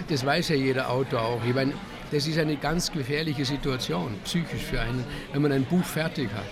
[0.10, 1.41] Das weiß ja jeder Autor auch.
[1.47, 1.73] Ich meine,
[2.12, 6.45] das ist eine ganz gefährliche Situation, psychisch für einen, wenn man ein Buch fertig hat.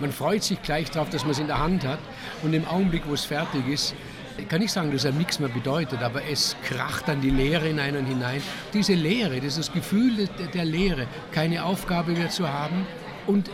[0.00, 1.98] Man freut sich gleich darauf, dass man es in der Hand hat
[2.42, 3.94] und im Augenblick, wo es fertig ist,
[4.38, 7.68] ich kann nicht sagen, dass er nichts mehr bedeutet, aber es kracht dann die Leere
[7.68, 8.42] in einen hinein.
[8.72, 12.86] Diese Leere, dieses Gefühl der Leere, keine Aufgabe mehr zu haben
[13.26, 13.50] und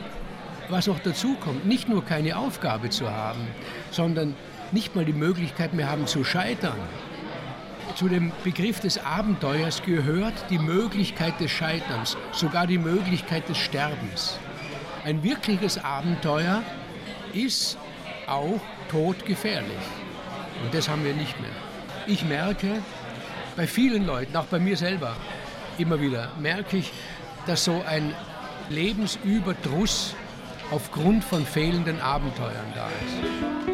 [0.69, 3.47] was noch dazu kommt, nicht nur keine Aufgabe zu haben,
[3.91, 4.35] sondern
[4.73, 6.79] nicht mal die Möglichkeit mehr haben zu scheitern.
[7.95, 14.39] Zu dem Begriff des Abenteuers gehört die Möglichkeit des Scheiterns, sogar die Möglichkeit des Sterbens.
[15.05, 16.63] Ein wirkliches Abenteuer
[17.33, 17.79] ist
[18.27, 18.61] auch
[18.91, 19.73] todgefährlich.
[20.63, 21.51] Und das haben wir nicht mehr.
[22.07, 22.83] Ich merke
[23.57, 25.17] bei vielen Leuten, auch bei mir selber,
[25.79, 26.93] immer wieder, merke ich,
[27.47, 28.15] dass so ein
[28.69, 30.15] Lebensüberdruss
[30.71, 33.69] aufgrund von fehlenden Abenteuern da ist.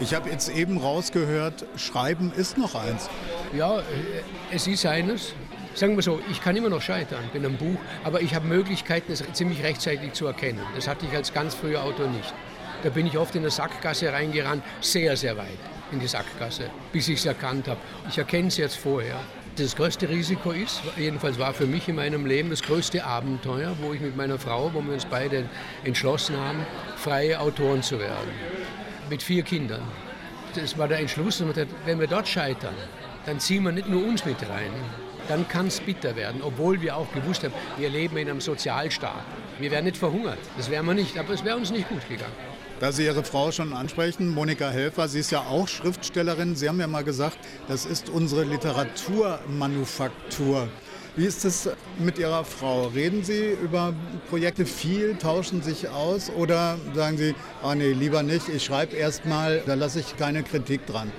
[0.00, 3.08] Ich habe jetzt eben rausgehört, Schreiben ist noch eins.
[3.54, 3.82] Ja, äh,
[4.50, 5.32] es ist eines.
[5.74, 9.12] Sagen wir so, ich kann immer noch scheitern mit einem Buch, aber ich habe Möglichkeiten,
[9.12, 10.60] es ziemlich rechtzeitig zu erkennen.
[10.74, 12.34] Das hatte ich als ganz früher Autor nicht.
[12.82, 15.46] Da bin ich oft in eine Sackgasse reingerannt, sehr, sehr weit
[15.92, 17.78] in die Sackgasse, bis ich es erkannt habe.
[18.08, 19.20] Ich erkenne es jetzt vorher.
[19.56, 23.92] Das größte Risiko ist, jedenfalls war für mich in meinem Leben das größte Abenteuer, wo
[23.92, 25.44] ich mit meiner Frau, wo wir uns beide
[25.84, 26.64] entschlossen haben,
[26.96, 28.30] freie Autoren zu werden.
[29.10, 29.82] Mit vier Kindern.
[30.54, 31.42] Das war der Entschluss,
[31.84, 32.74] wenn wir dort scheitern,
[33.26, 34.72] dann ziehen wir nicht nur uns mit rein,
[35.28, 39.24] dann kann es bitter werden, obwohl wir auch gewusst haben, wir leben in einem Sozialstaat.
[39.58, 42.51] Wir wären nicht verhungert, das wären wir nicht, aber es wäre uns nicht gut gegangen.
[42.82, 46.56] Da Sie Ihre Frau schon ansprechen, Monika Helfer, sie ist ja auch Schriftstellerin.
[46.56, 50.66] Sie haben ja mal gesagt, das ist unsere Literaturmanufaktur.
[51.14, 52.88] Wie ist es mit Ihrer Frau?
[52.88, 53.94] Reden Sie über
[54.30, 59.26] Projekte viel, tauschen sich aus oder sagen Sie, oh nee, lieber nicht, ich schreibe erst
[59.26, 61.12] mal, da lasse ich keine Kritik dran?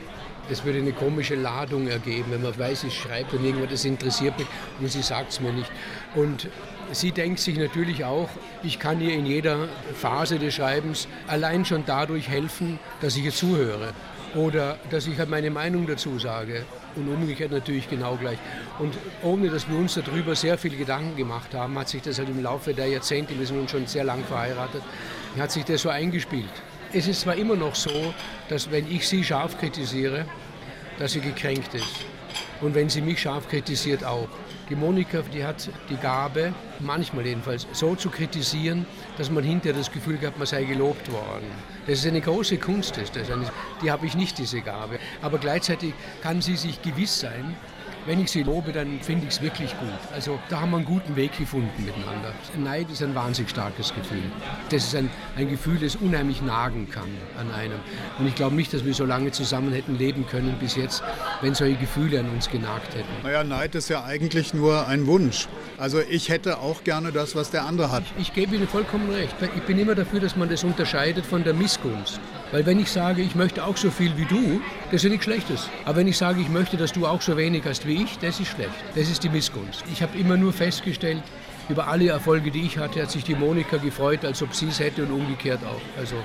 [0.49, 4.37] Das würde eine komische Ladung ergeben, wenn man weiß, ich schreibe und irgendwas, das interessiert
[4.37, 4.47] mich
[4.81, 5.71] und sie sagt es mir nicht.
[6.13, 6.49] Und
[6.93, 8.29] sie denkt sich natürlich auch,
[8.63, 13.31] ich kann ihr in jeder Phase des Schreibens allein schon dadurch helfen, dass ich ihr
[13.31, 13.93] zuhöre
[14.35, 18.37] oder dass ich halt meine Meinung dazu sage und umgekehrt natürlich genau gleich.
[18.79, 22.29] Und ohne dass wir uns darüber sehr viel Gedanken gemacht haben, hat sich das halt
[22.29, 24.81] im Laufe der Jahrzehnte, wir sind nun schon sehr lang verheiratet,
[25.37, 26.51] hat sich das so eingespielt.
[26.91, 28.13] Es ist zwar immer noch so,
[28.49, 30.25] dass wenn ich sie scharf kritisiere,
[30.99, 32.05] dass sie gekränkt ist.
[32.61, 34.27] Und wenn sie mich scharf kritisiert, auch.
[34.69, 38.85] Die Monika, die hat die Gabe, manchmal jedenfalls, so zu kritisieren,
[39.17, 41.47] dass man hinterher das Gefühl hat, man sei gelobt worden.
[41.85, 43.27] Das ist eine große Kunst, ist das.
[43.83, 44.99] Die habe ich nicht, diese Gabe.
[45.21, 47.55] Aber gleichzeitig kann sie sich gewiss sein,
[48.05, 49.89] wenn ich sie lobe, dann finde ich es wirklich gut.
[50.13, 52.33] Also da haben wir einen guten Weg gefunden miteinander.
[52.57, 54.23] Neid ist ein wahnsinnig starkes Gefühl.
[54.69, 57.79] Das ist ein, ein Gefühl, das unheimlich nagen kann an einem.
[58.19, 61.03] Und ich glaube nicht, dass wir so lange zusammen hätten leben können bis jetzt,
[61.41, 63.09] wenn solche Gefühle an uns genagt hätten.
[63.23, 65.47] Naja, Neid ist ja eigentlich nur ein Wunsch.
[65.77, 68.03] Also ich hätte auch gerne das, was der andere hat.
[68.17, 69.35] Ich, ich gebe Ihnen vollkommen recht.
[69.55, 72.19] Ich bin immer dafür, dass man das unterscheidet von der Missgunst.
[72.53, 75.25] Weil wenn ich sage, ich möchte auch so viel wie du, das ist ja nichts
[75.25, 75.69] Schlechtes.
[75.85, 78.39] Aber wenn ich sage, ich möchte, dass du auch so wenig hast wie ich, das
[78.39, 78.75] ist schlecht.
[78.93, 79.83] Das ist die Missgunst.
[79.91, 81.23] Ich habe immer nur festgestellt,
[81.67, 84.79] über alle Erfolge, die ich hatte, hat sich die Monika gefreut, als ob sie es
[84.79, 85.81] hätte und umgekehrt auch.
[85.99, 86.15] Also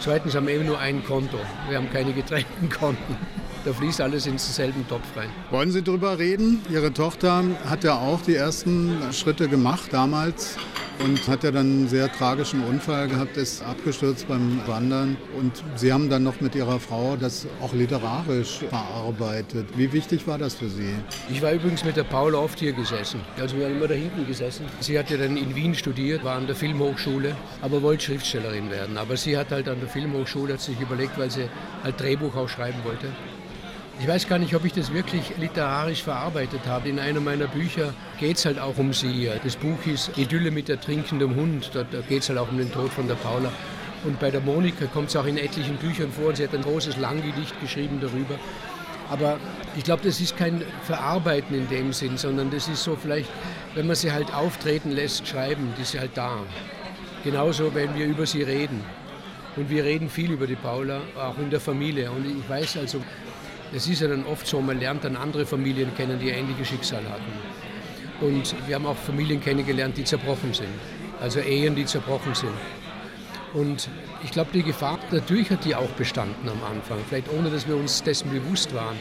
[0.00, 1.38] zweitens haben wir eben nur ein Konto.
[1.68, 3.16] Wir haben keine getrennten Konten.
[3.64, 5.28] Da fließt alles in denselben Topf rein.
[5.50, 6.60] Wollen Sie darüber reden?
[6.70, 10.56] Ihre Tochter hat ja auch die ersten Schritte gemacht damals
[11.04, 15.16] und hat ja dann einen sehr tragischen Unfall gehabt, ist abgestürzt beim Wandern.
[15.38, 19.66] Und Sie haben dann noch mit Ihrer Frau das auch literarisch verarbeitet.
[19.76, 20.94] Wie wichtig war das für Sie?
[21.30, 23.20] Ich war übrigens mit der Paula oft hier gesessen.
[23.38, 24.66] Also wir haben immer da hinten gesessen.
[24.80, 28.96] Sie hat ja dann in Wien studiert, war an der Filmhochschule, aber wollte Schriftstellerin werden.
[28.98, 31.48] Aber sie hat halt an der Filmhochschule hat sich überlegt, weil sie
[31.84, 33.08] halt Drehbuch auch schreiben wollte.
[34.00, 36.88] Ich weiß gar nicht, ob ich das wirklich literarisch verarbeitet habe.
[36.88, 39.28] In einem meiner Bücher geht es halt auch um sie.
[39.42, 41.70] Das Buch hieß Idylle mit der trinkenden Hund.
[41.74, 43.50] Da, da geht es halt auch um den Tod von der Paula.
[44.04, 46.34] Und bei der Monika kommt es auch in etlichen Büchern vor.
[46.36, 48.36] Sie hat ein großes Langgedicht geschrieben darüber.
[49.10, 49.38] Aber
[49.76, 53.28] ich glaube, das ist kein Verarbeiten in dem Sinn, sondern das ist so vielleicht,
[53.74, 56.38] wenn man sie halt auftreten lässt, schreiben, die ist sie halt da.
[57.24, 58.84] Genauso, wenn wir über sie reden.
[59.56, 62.12] Und wir reden viel über die Paula, auch in der Familie.
[62.12, 63.02] Und ich weiß also,
[63.74, 67.02] es ist ja dann oft so, man lernt dann andere Familien kennen, die ähnliche Schicksal
[67.08, 67.32] hatten.
[68.20, 70.68] Und wir haben auch Familien kennengelernt, die zerbrochen sind.
[71.20, 72.52] Also Ehen, die zerbrochen sind.
[73.54, 73.88] Und
[74.24, 77.76] ich glaube, die Gefahr, natürlich hat die auch bestanden am Anfang, vielleicht ohne dass wir
[77.76, 78.96] uns dessen bewusst waren,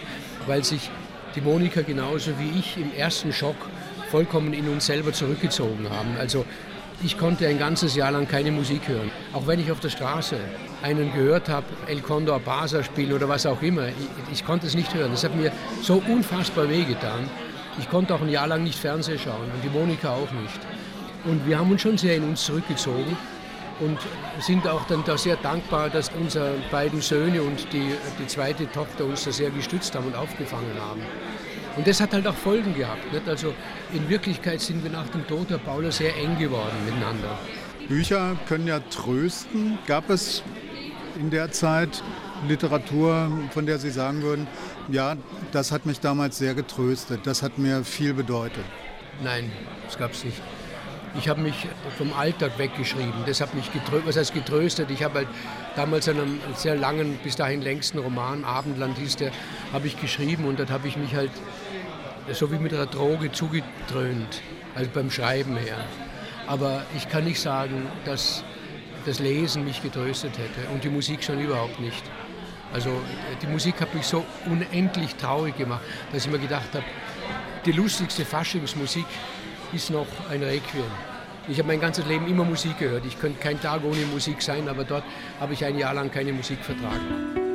[0.46, 0.90] weil sich
[1.36, 3.56] die Monika genauso wie ich im ersten Schock
[4.10, 6.16] vollkommen in uns selber zurückgezogen haben.
[6.18, 6.46] Also
[7.04, 9.12] ich konnte ein ganzes Jahr lang keine Musik hören.
[9.34, 10.38] Auch wenn ich auf der Straße
[10.82, 13.94] einen gehört habe, El Condor Basa spielen oder was auch immer, ich,
[14.34, 15.12] ich konnte es nicht hören.
[15.12, 17.30] Das hat mir so unfassbar wehgetan.
[17.80, 20.60] Ich konnte auch ein Jahr lang nicht Fernsehen schauen und die Monika auch nicht.
[21.26, 23.16] Und wir haben uns schon sehr in uns zurückgezogen
[23.80, 24.00] und
[24.40, 29.06] sind auch dann da sehr dankbar, dass unsere beiden Söhne und die, die zweite Tochter
[29.06, 31.02] uns da sehr gestützt haben und aufgefangen haben.
[31.76, 33.14] Und das hat halt auch Folgen gehabt.
[33.14, 33.28] Nicht?
[33.30, 33.54] Also
[33.94, 37.38] in Wirklichkeit sind wir nach dem Tod der Paula sehr eng geworden miteinander.
[37.88, 39.78] Bücher können ja trösten.
[39.88, 40.44] Gab es
[41.20, 42.04] in der Zeit
[42.48, 44.48] Literatur, von der Sie sagen würden,
[44.90, 45.16] ja,
[45.52, 48.64] das hat mich damals sehr getröstet, das hat mir viel bedeutet?
[49.24, 49.52] Nein,
[49.86, 50.42] das gab es nicht.
[51.18, 53.24] Ich habe mich vom Alltag weggeschrieben.
[53.26, 54.08] Das hat mich getröstet.
[54.08, 54.92] Was heißt getröstet?
[54.92, 55.28] Ich habe halt
[55.76, 59.32] damals einen sehr langen, bis dahin längsten Roman, Abendland hieß der,
[59.74, 61.32] habe ich geschrieben und dort habe ich mich halt
[62.34, 64.42] so wie mit einer Droge zugedröhnt,
[64.76, 65.78] also beim Schreiben her.
[66.48, 68.44] Aber ich kann nicht sagen, dass
[69.06, 72.04] das Lesen mich getröstet hätte und die Musik schon überhaupt nicht.
[72.74, 72.90] Also
[73.42, 76.84] die Musik hat mich so unendlich traurig gemacht, dass ich mir gedacht habe,
[77.66, 79.06] die lustigste Faschingsmusik
[79.74, 80.84] ist noch ein Requiem.
[81.48, 83.06] Ich habe mein ganzes Leben immer Musik gehört.
[83.06, 85.04] Ich könnte kein Tag ohne Musik sein, aber dort
[85.40, 87.47] habe ich ein Jahr lang keine Musik vertragen.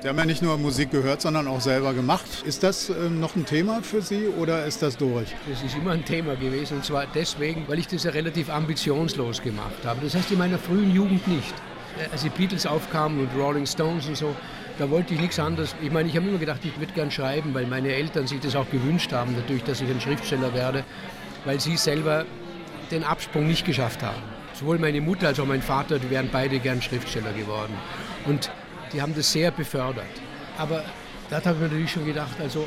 [0.00, 2.44] Sie haben ja nicht nur Musik gehört, sondern auch selber gemacht.
[2.44, 5.34] Ist das äh, noch ein Thema für Sie oder ist das durch?
[5.50, 9.42] Das ist immer ein Thema gewesen und zwar deswegen, weil ich das ja relativ ambitionslos
[9.42, 10.00] gemacht habe.
[10.04, 11.52] Das heißt in meiner frühen Jugend nicht.
[11.98, 14.36] Äh, als die Beatles aufkamen und Rolling Stones und so,
[14.78, 15.74] da wollte ich nichts anderes.
[15.82, 18.54] Ich meine, ich habe immer gedacht, ich würde gern schreiben, weil meine Eltern sich das
[18.54, 20.84] auch gewünscht haben, natürlich, dass ich ein Schriftsteller werde,
[21.44, 22.24] weil sie selber
[22.92, 24.22] den Absprung nicht geschafft haben.
[24.54, 27.74] Sowohl meine Mutter als auch mein Vater, die wären beide gern Schriftsteller geworden.
[28.26, 28.50] Und
[28.92, 30.04] die haben das sehr befördert.
[30.56, 30.84] Aber
[31.30, 32.66] da habe ich mir natürlich schon gedacht, also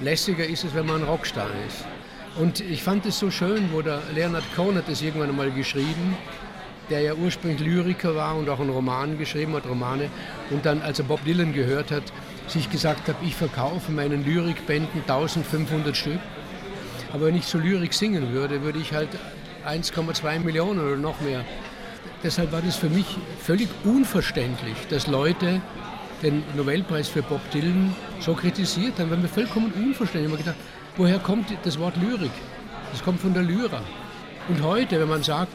[0.00, 1.84] lässiger ist es, wenn man ein Rockstar ist.
[2.38, 6.16] Und ich fand es so schön, wo der Leonard Cohen hat das irgendwann einmal geschrieben,
[6.88, 10.08] der ja ursprünglich Lyriker war und auch einen Roman geschrieben hat, Romane,
[10.50, 12.04] und dann, als er Bob Dylan gehört hat,
[12.48, 16.18] sich gesagt hat, ich verkaufe meinen Lyrikbänden 1500 Stück.
[17.12, 19.10] Aber wenn ich zur Lyrik singen würde, würde ich halt
[19.66, 21.44] 1,2 Millionen oder noch mehr.
[22.22, 23.06] Deshalb war das für mich
[23.40, 25.60] völlig unverständlich, dass Leute
[26.22, 29.10] den Nobelpreis für Bob Dylan so kritisiert haben.
[29.10, 30.26] War mir vollkommen unverständlich.
[30.26, 30.56] Ich habe gedacht,
[30.96, 32.30] woher kommt das Wort Lyrik?
[32.92, 33.82] Das kommt von der Lyra.
[34.48, 35.52] Und heute, wenn man sagt,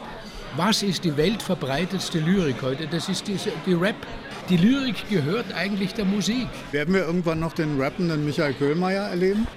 [0.58, 2.88] was ist die weltverbreitetste Lyrik heute?
[2.88, 3.96] Das ist die, die Rap.
[4.50, 6.48] Die Lyrik gehört eigentlich der Musik.
[6.72, 9.48] Werden wir irgendwann noch den rappenden Michael Köhlmeier erleben?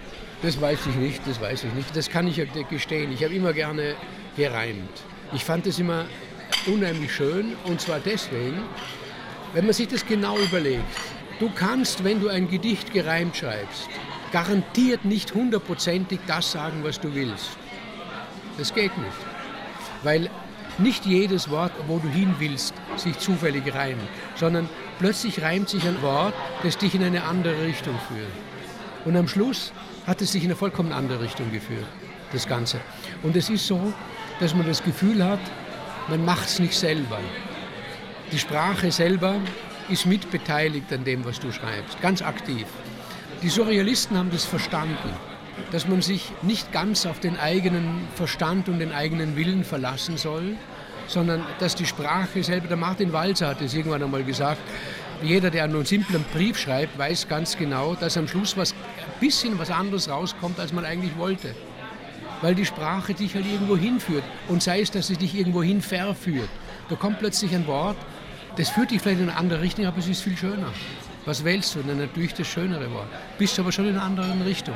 [0.42, 1.94] Das weiß ich nicht, das weiß ich nicht.
[1.96, 3.12] Das kann ich gestehen.
[3.12, 3.94] Ich habe immer gerne
[4.36, 5.02] gereimt.
[5.32, 6.06] Ich fand es immer
[6.66, 8.62] unheimlich schön und zwar deswegen,
[9.52, 10.84] wenn man sich das genau überlegt.
[11.38, 13.88] Du kannst, wenn du ein Gedicht gereimt schreibst,
[14.32, 17.50] garantiert nicht hundertprozentig das sagen, was du willst.
[18.58, 19.10] Das geht nicht.
[20.02, 20.30] Weil
[20.78, 24.00] nicht jedes Wort, wo du hin willst, sich zufällig reimt,
[24.36, 24.68] sondern
[24.98, 28.30] plötzlich reimt sich ein Wort, das dich in eine andere Richtung führt.
[29.04, 29.72] Und am Schluss
[30.06, 31.86] hat es sich in eine vollkommen andere Richtung geführt,
[32.32, 32.80] das Ganze.
[33.22, 33.92] Und es ist so,
[34.38, 35.40] dass man das Gefühl hat,
[36.10, 37.18] man macht es nicht selber.
[38.32, 39.36] Die Sprache selber
[39.88, 42.66] ist mitbeteiligt an dem, was du schreibst, ganz aktiv.
[43.42, 45.10] Die Surrealisten haben das verstanden,
[45.70, 50.56] dass man sich nicht ganz auf den eigenen Verstand und den eigenen Willen verlassen soll,
[51.06, 54.60] sondern dass die Sprache selber, der Martin Walzer hat es irgendwann einmal gesagt,
[55.22, 59.58] jeder, der einen simplen Brief schreibt, weiß ganz genau, dass am Schluss was, ein bisschen
[59.58, 61.54] was anderes rauskommt, als man eigentlich wollte.
[62.42, 65.82] Weil die Sprache dich halt irgendwo hinführt und sei es, dass sie dich irgendwo hin
[65.82, 66.48] verführt.
[66.88, 67.96] Da kommt plötzlich ein Wort,
[68.56, 70.72] das führt dich vielleicht in eine andere Richtung, aber es ist viel schöner.
[71.24, 71.80] Was wählst du?
[71.80, 73.08] Dann natürlich das schönere Wort.
[73.38, 74.74] Bist du aber schon in einer anderen Richtung.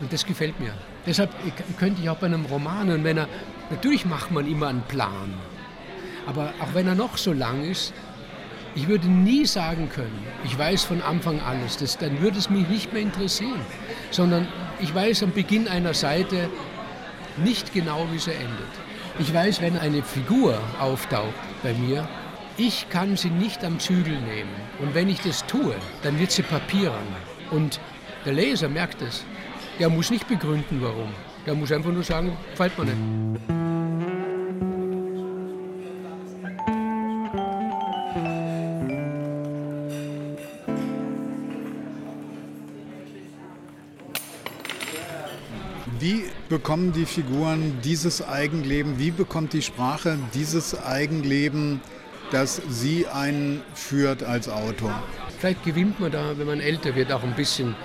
[0.00, 0.72] Und das gefällt mir.
[1.06, 1.30] Deshalb
[1.78, 3.28] könnte ich auch bei einem Roman, und wenn er,
[3.70, 5.34] natürlich macht man immer einen Plan.
[6.26, 7.92] Aber auch wenn er noch so lang ist,
[8.74, 12.68] ich würde nie sagen können, ich weiß von Anfang alles, das, dann würde es mich
[12.68, 13.60] nicht mehr interessieren,
[14.10, 14.46] sondern
[14.80, 16.48] ich weiß am Beginn einer Seite
[17.40, 18.72] nicht genau, wie sie endet.
[19.18, 22.08] Ich weiß, wenn eine Figur auftaucht bei mir,
[22.56, 24.50] ich kann sie nicht am Zügel nehmen.
[24.80, 27.06] Und wenn ich das tue, dann wird sie papieren.
[27.50, 27.80] Und
[28.24, 29.24] der Leser merkt es.
[29.78, 31.08] Der muss nicht begründen, warum.
[31.46, 33.59] Der muss einfach nur sagen, gefällt mir nicht.
[46.50, 51.80] Bekommen die Figuren dieses Eigenleben, wie bekommt die Sprache dieses Eigenleben,
[52.32, 55.00] das sie einführt als Autor?
[55.38, 57.76] Vielleicht gewinnt man da, wenn man älter wird, auch ein bisschen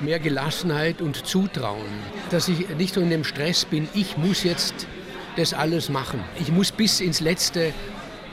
[0.00, 1.86] mehr Gelassenheit und Zutrauen.
[2.30, 4.88] Dass ich nicht so in dem Stress bin, ich muss jetzt
[5.36, 6.20] das alles machen.
[6.40, 7.72] Ich muss bis ins Letzte,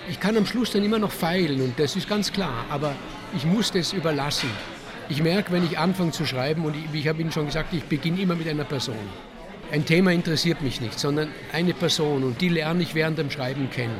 [0.09, 2.95] ich kann am Schluss dann immer noch feilen und das ist ganz klar, aber
[3.35, 4.49] ich muss das überlassen.
[5.09, 7.83] Ich merke, wenn ich anfange zu schreiben, und ich, ich habe Ihnen schon gesagt, ich
[7.83, 8.97] beginne immer mit einer Person.
[9.71, 13.69] Ein Thema interessiert mich nicht, sondern eine Person und die lerne ich während dem Schreiben
[13.71, 13.97] kennen.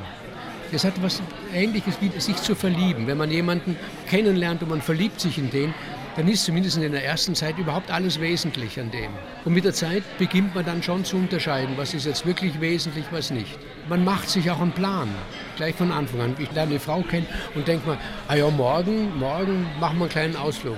[0.71, 1.21] Das hat was
[1.53, 3.07] Ähnliches wie sich zu verlieben.
[3.07, 3.75] Wenn man jemanden
[4.07, 5.73] kennenlernt und man verliebt sich in den,
[6.15, 9.11] dann ist zumindest in der ersten Zeit überhaupt alles wesentlich an dem.
[9.43, 13.05] Und mit der Zeit beginnt man dann schon zu unterscheiden, was ist jetzt wirklich wesentlich,
[13.11, 13.57] was nicht.
[13.89, 15.09] Man macht sich auch einen Plan,
[15.57, 16.35] gleich von Anfang an.
[16.39, 17.97] Ich lerne eine Frau kennen und denke mal,
[18.27, 20.77] ah ja, morgen, morgen machen wir einen kleinen Ausflug.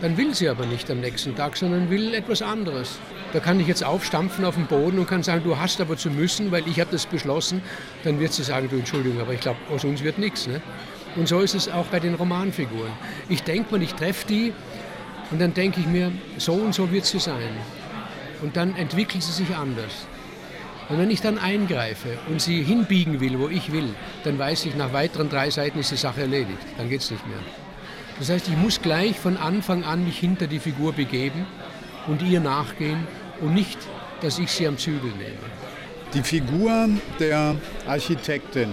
[0.00, 3.00] Dann will sie aber nicht am nächsten Tag, sondern will etwas anderes.
[3.32, 6.10] Da kann ich jetzt aufstampfen auf den Boden und kann sagen, du hast aber zu
[6.10, 7.60] müssen, weil ich habe das beschlossen.
[8.04, 10.46] Dann wird sie sagen, du Entschuldigung, aber ich glaube, aus uns wird nichts.
[10.46, 10.62] Ne?
[11.14, 12.92] Und so ist es auch bei den Romanfiguren.
[13.28, 14.52] Ich denke mal, ich treffe die
[15.30, 17.56] und dann denke ich mir, so und so wird sie sein.
[18.40, 20.06] Und dann entwickelt sie sich anders.
[20.88, 24.74] Und wenn ich dann eingreife und sie hinbiegen will, wo ich will, dann weiß ich,
[24.74, 26.58] nach weiteren drei Seiten ist die Sache erledigt.
[26.78, 27.40] Dann geht es nicht mehr.
[28.18, 31.46] Das heißt, ich muss gleich von Anfang an mich hinter die Figur begeben
[32.08, 33.06] und ihr nachgehen
[33.40, 33.78] und nicht,
[34.20, 35.38] dass ich sie am Zügel nehme.
[36.14, 36.88] Die Figur
[37.20, 37.54] der
[37.86, 38.70] Architektin,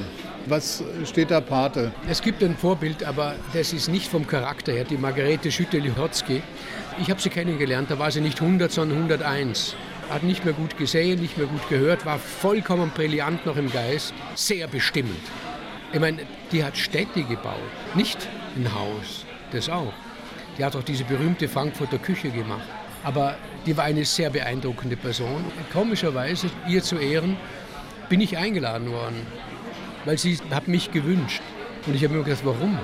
[0.47, 1.91] was steht da Pate?
[2.09, 6.41] Es gibt ein Vorbild, aber das ist nicht vom Charakter her, die Margarete Schütte-Lihotzky.
[6.99, 9.75] Ich habe sie kennengelernt, da war sie nicht 100, sondern 101.
[10.09, 14.13] Hat nicht mehr gut gesehen, nicht mehr gut gehört, war vollkommen brillant noch im Geist,
[14.35, 15.19] sehr bestimmend.
[15.91, 16.19] Ich meine,
[16.51, 17.55] die hat Städte gebaut,
[17.95, 18.17] nicht
[18.55, 19.93] ein Haus, das auch.
[20.57, 22.67] Die hat auch diese berühmte Frankfurter Küche gemacht.
[23.05, 23.35] Aber
[23.67, 25.45] die war eine sehr beeindruckende Person.
[25.71, 27.37] Komischerweise, ihr zu Ehren,
[28.09, 29.25] bin ich eingeladen worden,
[30.05, 31.41] weil sie hat mich gewünscht.
[31.85, 32.77] Und ich habe mir gedacht, warum?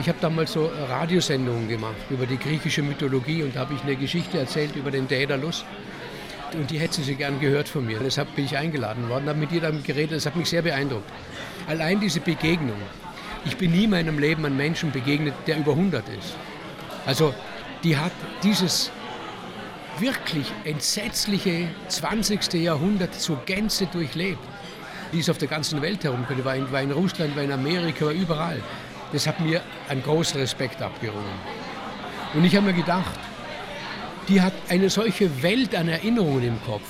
[0.00, 3.96] Ich habe damals so Radiosendungen gemacht über die griechische Mythologie und da habe ich eine
[3.96, 5.64] Geschichte erzählt über den Daedalus.
[6.52, 7.98] Und die hätte sie gern gehört von mir.
[7.98, 10.12] Deshalb bin ich eingeladen worden, habe mit ihr damit geredet.
[10.12, 11.10] Das hat mich sehr beeindruckt.
[11.66, 12.76] Allein diese Begegnung.
[13.44, 16.36] Ich bin nie in meinem Leben einem Menschen begegnet, der über 100 ist.
[17.04, 17.34] Also
[17.82, 18.12] die hat
[18.44, 18.92] dieses
[20.00, 22.54] wirklich entsetzliche 20.
[22.54, 24.42] Jahrhundert zur Gänze durchlebt.
[25.12, 28.12] Die ist auf der ganzen Welt herumgekommen, war war in Russland, war in Amerika, war
[28.12, 28.60] überall.
[29.12, 31.38] Das hat mir einen großen Respekt abgerungen.
[32.34, 33.18] Und ich habe mir gedacht,
[34.28, 36.82] die hat eine solche Welt an Erinnerungen im Kopf.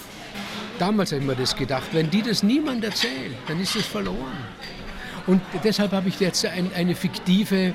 [0.78, 4.38] Damals habe ich mir das gedacht, wenn die das niemand erzählt, dann ist es verloren.
[5.26, 7.74] Und deshalb habe ich jetzt ein, eine fiktive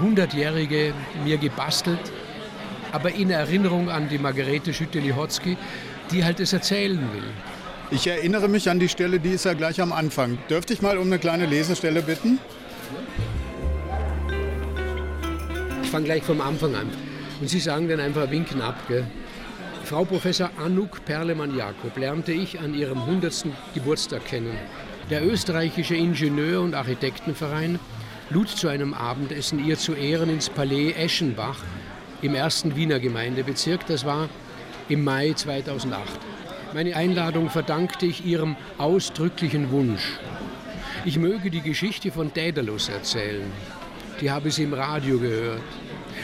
[0.00, 0.94] 100-Jährige
[1.24, 2.00] mir gebastelt,
[2.92, 5.56] aber in Erinnerung an die Margarete Schütte-Lihotzky,
[6.10, 7.24] die halt es erzählen will.
[7.90, 10.38] Ich erinnere mich an die Stelle, die ist ja gleich am Anfang.
[10.48, 12.38] Dürfte ich mal um eine kleine Lesestelle bitten?
[15.82, 16.90] Ich fange gleich vom Anfang an.
[17.40, 18.76] Und Sie sagen dann einfach winken ab.
[18.88, 19.04] Gell?
[19.84, 23.46] Frau Professor Anouk Perlemann-Jakob lernte ich an ihrem 100.
[23.74, 24.56] Geburtstag kennen.
[25.10, 27.78] Der österreichische Ingenieur- und Architektenverein
[28.30, 31.58] lud zu einem Abendessen ihr zu Ehren ins Palais Eschenbach
[32.22, 33.86] im ersten Wiener Gemeindebezirk.
[33.86, 34.28] Das war
[34.88, 36.02] im Mai 2008.
[36.72, 40.18] Meine Einladung verdankte ich ihrem ausdrücklichen Wunsch.
[41.04, 43.50] Ich möge die Geschichte von Daedalus erzählen.
[44.20, 45.60] Die habe sie im Radio gehört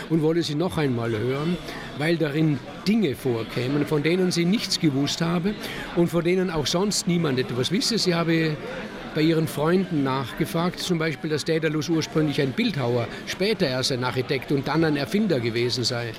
[0.09, 1.59] und wolle sie noch einmal hören,
[1.99, 5.55] weil darin Dinge vorkämen, von denen sie nichts gewusst habe
[5.97, 7.99] und von denen auch sonst niemand etwas wisse.
[7.99, 8.57] Sie habe
[9.15, 14.53] bei ihren Freunden nachgefragt, zum Beispiel, dass Daedalus ursprünglich ein Bildhauer, später erst ein Architekt
[14.53, 16.13] und dann ein Erfinder gewesen sei.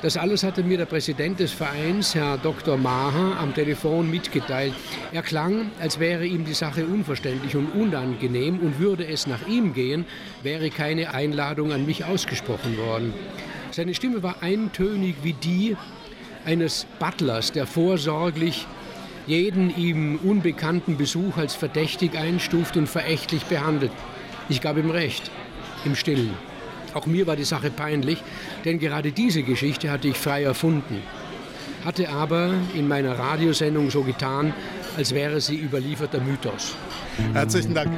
[0.00, 2.76] Das alles hatte mir der Präsident des Vereins, Herr Dr.
[2.76, 4.72] Maher, am Telefon mitgeteilt.
[5.12, 9.74] Er klang, als wäre ihm die Sache unverständlich und unangenehm und würde es nach ihm
[9.74, 10.04] gehen,
[10.44, 13.12] wäre keine Einladung an mich ausgesprochen worden.
[13.72, 15.76] Seine Stimme war eintönig wie die
[16.44, 18.68] eines Butlers, der vorsorglich
[19.28, 23.92] jeden ihm unbekannten Besuch als verdächtig einstuft und verächtlich behandelt.
[24.48, 25.30] Ich gab ihm recht,
[25.84, 26.30] im stillen.
[26.94, 28.22] Auch mir war die Sache peinlich,
[28.64, 31.02] denn gerade diese Geschichte hatte ich frei erfunden,
[31.84, 34.54] hatte aber in meiner Radiosendung so getan,
[34.96, 36.74] als wäre sie überlieferter Mythos.
[37.34, 37.92] Herzlichen Dank.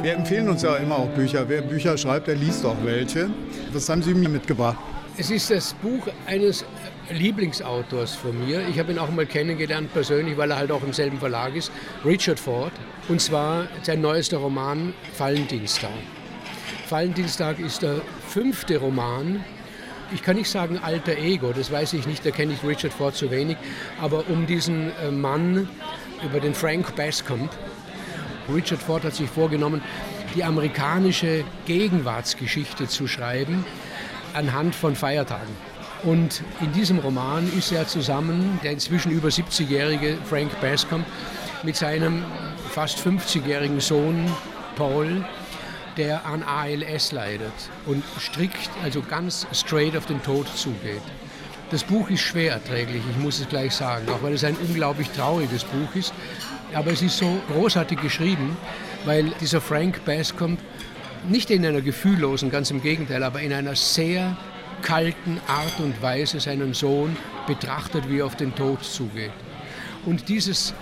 [0.00, 1.44] Wir empfehlen uns ja immer auch Bücher.
[1.48, 3.30] Wer Bücher schreibt, der liest auch welche.
[3.72, 4.78] Was haben Sie mir mitgebracht?
[5.18, 6.64] Es ist das Buch eines
[7.10, 8.66] Lieblingsautors von mir.
[8.68, 11.70] Ich habe ihn auch mal kennengelernt persönlich, weil er halt auch im selben Verlag ist.
[12.02, 12.72] Richard Ford.
[13.08, 15.90] Und zwar sein neuester Roman Fallendienstag.
[16.86, 19.44] Fallendienstag ist der fünfte Roman.
[20.14, 23.14] Ich kann nicht sagen alter Ego, das weiß ich nicht, da kenne ich Richard Ford
[23.14, 23.58] zu wenig.
[24.00, 25.68] Aber um diesen äh, Mann,
[26.24, 27.50] über den Frank Bascomb,
[28.52, 29.82] Richard Ford hat sich vorgenommen,
[30.34, 33.66] die amerikanische Gegenwartsgeschichte zu schreiben
[34.34, 35.54] anhand von Feiertagen.
[36.02, 41.06] Und in diesem Roman ist er zusammen, der inzwischen über 70-jährige Frank Bascomb,
[41.62, 42.24] mit seinem
[42.70, 44.28] fast 50-jährigen Sohn
[44.74, 45.24] Paul,
[45.96, 47.52] der an ALS leidet
[47.86, 51.02] und strikt, also ganz straight auf den Tod zugeht.
[51.70, 55.08] Das Buch ist schwer erträglich, ich muss es gleich sagen, auch weil es ein unglaublich
[55.10, 56.12] trauriges Buch ist.
[56.74, 58.56] Aber es ist so großartig geschrieben,
[59.04, 60.58] weil dieser Frank Bascomb
[61.28, 64.36] nicht in einer gefühllosen, ganz im Gegenteil, aber in einer sehr
[64.82, 67.16] kalten Art und Weise seinen Sohn
[67.46, 69.32] betrachtet, wie er auf den Tod zugeht.
[70.04, 70.74] Und dieses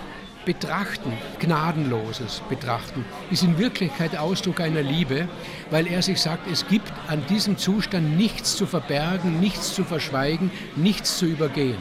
[0.45, 5.27] Betrachten, gnadenloses Betrachten, ist in Wirklichkeit Ausdruck einer Liebe,
[5.69, 10.49] weil er sich sagt, es gibt an diesem Zustand nichts zu verbergen, nichts zu verschweigen,
[10.75, 11.77] nichts zu übergehen.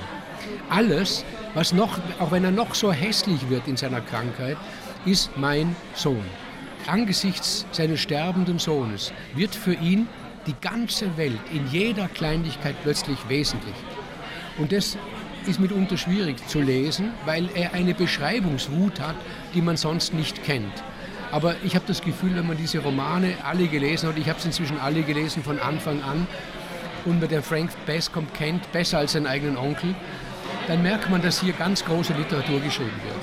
[0.69, 4.59] Alles, was noch, auch wenn er noch so hässlich wird in seiner Krankheit,
[5.07, 6.25] ist mein Sohn.
[6.87, 10.09] Angesichts seines sterbenden Sohnes wird für ihn
[10.47, 13.75] die ganze Welt in jeder Kleinigkeit plötzlich wesentlich.
[14.59, 14.97] Und das
[15.47, 19.17] ist mitunter schwierig zu lesen, weil er eine Beschreibungswut hat,
[19.55, 20.73] die man sonst nicht kennt.
[21.31, 24.45] Aber ich habe das Gefühl, wenn man diese Romane alle gelesen hat, ich habe es
[24.45, 26.27] inzwischen alle gelesen von Anfang an,
[27.05, 29.95] und man den Frank Bascomb kennt, besser als seinen eigenen Onkel,
[30.67, 33.17] dann merkt man, dass hier ganz große Literatur geschrieben wird.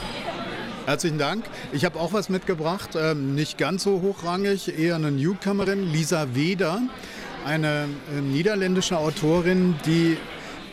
[0.88, 1.44] Herzlichen Dank.
[1.74, 6.82] Ich habe auch was mitgebracht, ähm, nicht ganz so hochrangig, eher eine Newcomerin, Lisa Weder,
[7.46, 10.16] eine äh, niederländische Autorin, die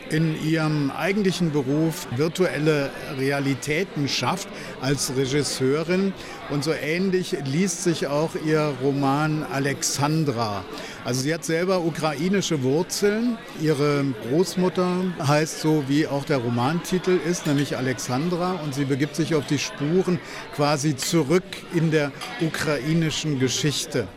[0.09, 4.47] in ihrem eigentlichen Beruf virtuelle Realitäten schafft
[4.81, 6.13] als Regisseurin.
[6.49, 10.63] Und so ähnlich liest sich auch ihr Roman Alexandra.
[11.03, 13.37] Also sie hat selber ukrainische Wurzeln.
[13.61, 18.59] Ihre Großmutter heißt so, wie auch der Romantitel ist, nämlich Alexandra.
[18.63, 20.19] Und sie begibt sich auf die Spuren
[20.55, 21.43] quasi zurück
[21.73, 24.07] in der ukrainischen Geschichte.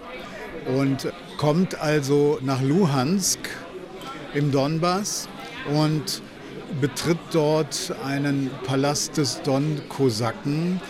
[0.66, 3.38] Und kommt also nach Luhansk
[4.34, 5.28] im Donbass
[5.74, 6.22] und
[6.80, 10.80] betritt dort einen Palast des Don-Kosaken.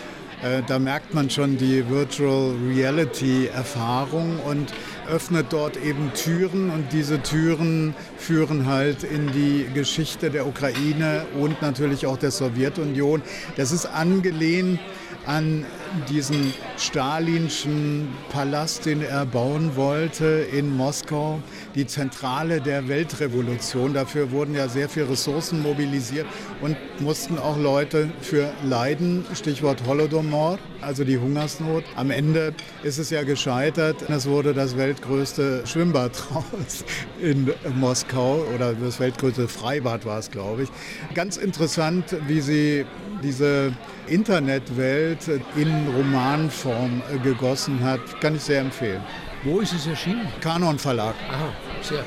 [0.41, 4.73] Äh, da merkt man schon die Virtual Reality Erfahrung und
[5.09, 11.61] öffnet dort eben Türen und diese Türen führen halt in die Geschichte der Ukraine und
[11.61, 13.21] natürlich auch der Sowjetunion.
[13.57, 14.79] Das ist angelehnt
[15.25, 15.65] an
[16.09, 21.39] diesen stalinschen Palast, den er bauen wollte in Moskau,
[21.75, 23.93] die Zentrale der Weltrevolution.
[23.93, 26.25] Dafür wurden ja sehr viele Ressourcen mobilisiert
[26.61, 29.25] und mussten auch Leute für leiden.
[29.33, 31.83] Stichwort Holodomor, also die Hungersnot.
[31.95, 32.53] Am Ende
[32.83, 34.09] ist es ja gescheitert.
[34.09, 36.85] Es wurde das weltgrößte Schwimmbad draus
[37.21, 40.69] in Moskau oder das weltgrößte Freibad war es, glaube ich.
[41.13, 42.85] Ganz interessant, wie sie
[43.23, 43.73] diese
[44.09, 47.99] Internetwelt in Romanform gegossen hat.
[48.21, 49.01] Kann ich sehr empfehlen.
[49.43, 50.27] Wo ist es erschienen?
[50.41, 51.15] Kanon Verlag.
[51.31, 52.03] Aha, sehr.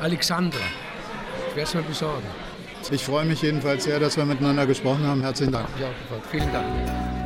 [0.00, 0.60] Alexandra.
[1.48, 2.26] Ich werde es mal besorgen.
[2.90, 5.20] Ich freue mich jedenfalls sehr, dass wir miteinander gesprochen haben.
[5.20, 5.68] Herzlichen Dank.
[5.80, 5.88] Ja,
[6.30, 6.66] vielen Dank.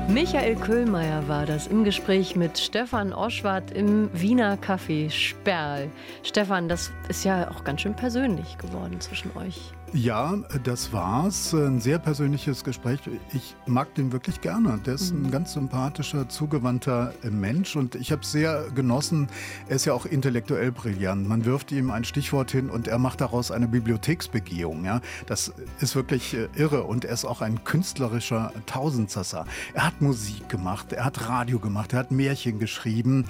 [0.09, 5.91] Michael Köhlmeier war das im Gespräch mit Stefan Oschwart im Wiener Café Sperl.
[6.23, 9.73] Stefan, das ist ja auch ganz schön persönlich geworden zwischen euch.
[9.97, 10.35] Ja,
[10.65, 11.55] das war's.
[11.55, 12.99] Ein sehr persönliches Gespräch.
[13.33, 14.81] Ich mag den wirklich gerne.
[14.85, 15.31] Der ist ein mhm.
[15.31, 19.29] ganz sympathischer, zugewandter Mensch und ich habe es sehr genossen.
[19.69, 21.29] Er ist ja auch intellektuell brillant.
[21.29, 24.85] Man wirft ihm ein Stichwort hin und er macht daraus eine Bibliotheksbegehung.
[24.85, 25.01] Ja?
[25.27, 29.47] Das ist wirklich äh, irre und er ist auch ein künstlerischer Tausendsasser.
[29.75, 33.27] Er hat Musik gemacht, er hat Radio gemacht, er hat Märchen geschrieben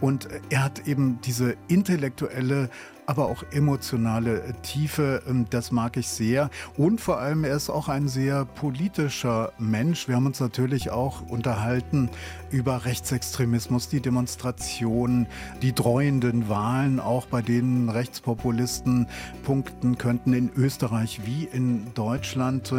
[0.00, 2.70] und er hat eben diese intellektuelle
[3.08, 5.22] aber auch emotionale Tiefe.
[5.26, 6.50] Ähm, das mag ich sehr.
[6.76, 10.08] Und vor allem, er ist auch ein sehr politischer Mensch.
[10.08, 12.10] Wir haben uns natürlich auch unterhalten
[12.50, 15.26] über Rechtsextremismus, die Demonstrationen,
[15.62, 19.06] die dreuenden Wahlen, auch bei denen Rechtspopulisten
[19.42, 22.74] punkten könnten in Österreich wie in Deutschland.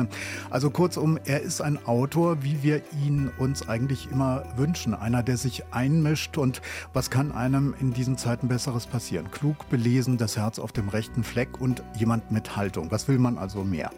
[0.51, 4.93] Also kurzum, er ist ein Autor, wie wir ihn uns eigentlich immer wünschen.
[4.93, 6.61] Einer, der sich einmischt und
[6.93, 9.31] was kann einem in diesen Zeiten Besseres passieren?
[9.31, 12.91] Klug, belesen, das Herz auf dem rechten Fleck und jemand mit Haltung.
[12.91, 13.91] Was will man also mehr?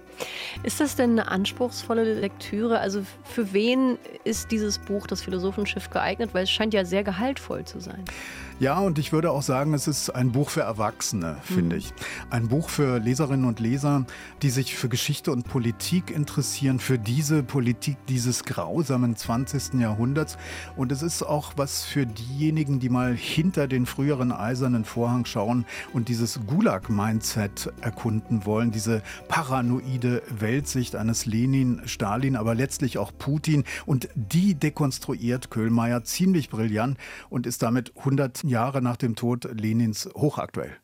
[0.63, 2.80] Ist das denn eine anspruchsvolle Lektüre?
[2.80, 6.34] Also für wen ist dieses Buch, das Philosophenschiff, geeignet?
[6.34, 8.03] Weil es scheint ja sehr gehaltvoll zu sein.
[8.62, 11.80] Ja, und ich würde auch sagen, es ist ein Buch für Erwachsene, finde mhm.
[11.80, 11.93] ich.
[12.30, 14.05] Ein Buch für Leserinnen und Leser,
[14.43, 19.82] die sich für Geschichte und Politik interessieren, für diese Politik dieses grausamen 20.
[19.82, 20.38] Jahrhunderts.
[20.76, 25.66] Und es ist auch was für diejenigen, die mal hinter den früheren eisernen Vorhang schauen
[25.91, 33.64] und dieses Gulag-Mindset erkunden wollen, diese paranoide Weltsicht eines Lenin, Stalin, aber letztlich auch Putin.
[33.88, 36.99] Und die dekonstruiert Köhlmeier ziemlich brillant
[37.32, 40.78] und ist damit 100 Jahre nach dem Tod Lenins hochaktuell.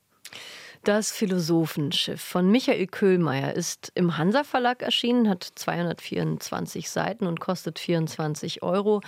[0.88, 7.78] Das Philosophenschiff von Michael Köhlmeier ist im Hansa Verlag erschienen, hat 224 Seiten und kostet
[7.78, 9.02] 24 Euro.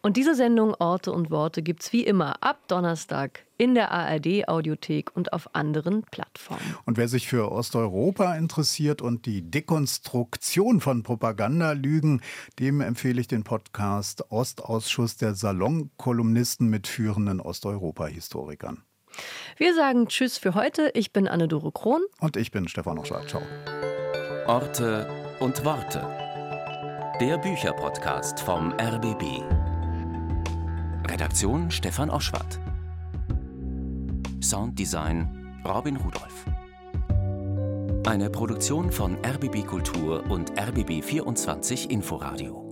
[0.00, 4.48] Und diese Sendung Orte und Worte gibt es wie immer ab Donnerstag in der ARD
[4.48, 6.76] Audiothek und auf anderen Plattformen.
[6.86, 12.22] Und wer sich für Osteuropa interessiert und die Dekonstruktion von Propagandalügen,
[12.58, 18.82] dem empfehle ich den Podcast Ostausschuss der Salonkolumnisten mit führenden Osteuropa-Historikern.
[19.56, 20.90] Wir sagen Tschüss für heute.
[20.94, 22.02] Ich bin Anne-Dore Krohn.
[22.20, 23.28] Und ich bin Stefan Oschwart.
[23.28, 23.42] Ciao.
[24.46, 25.08] Orte
[25.40, 26.00] und Worte.
[27.20, 29.42] Der Bücherpodcast vom RBB.
[31.08, 32.58] Redaktion Stefan Oschwart.
[34.42, 36.46] Sounddesign Robin Rudolph.
[38.04, 42.71] Eine Produktion von RBB Kultur und RBB 24 Inforadio.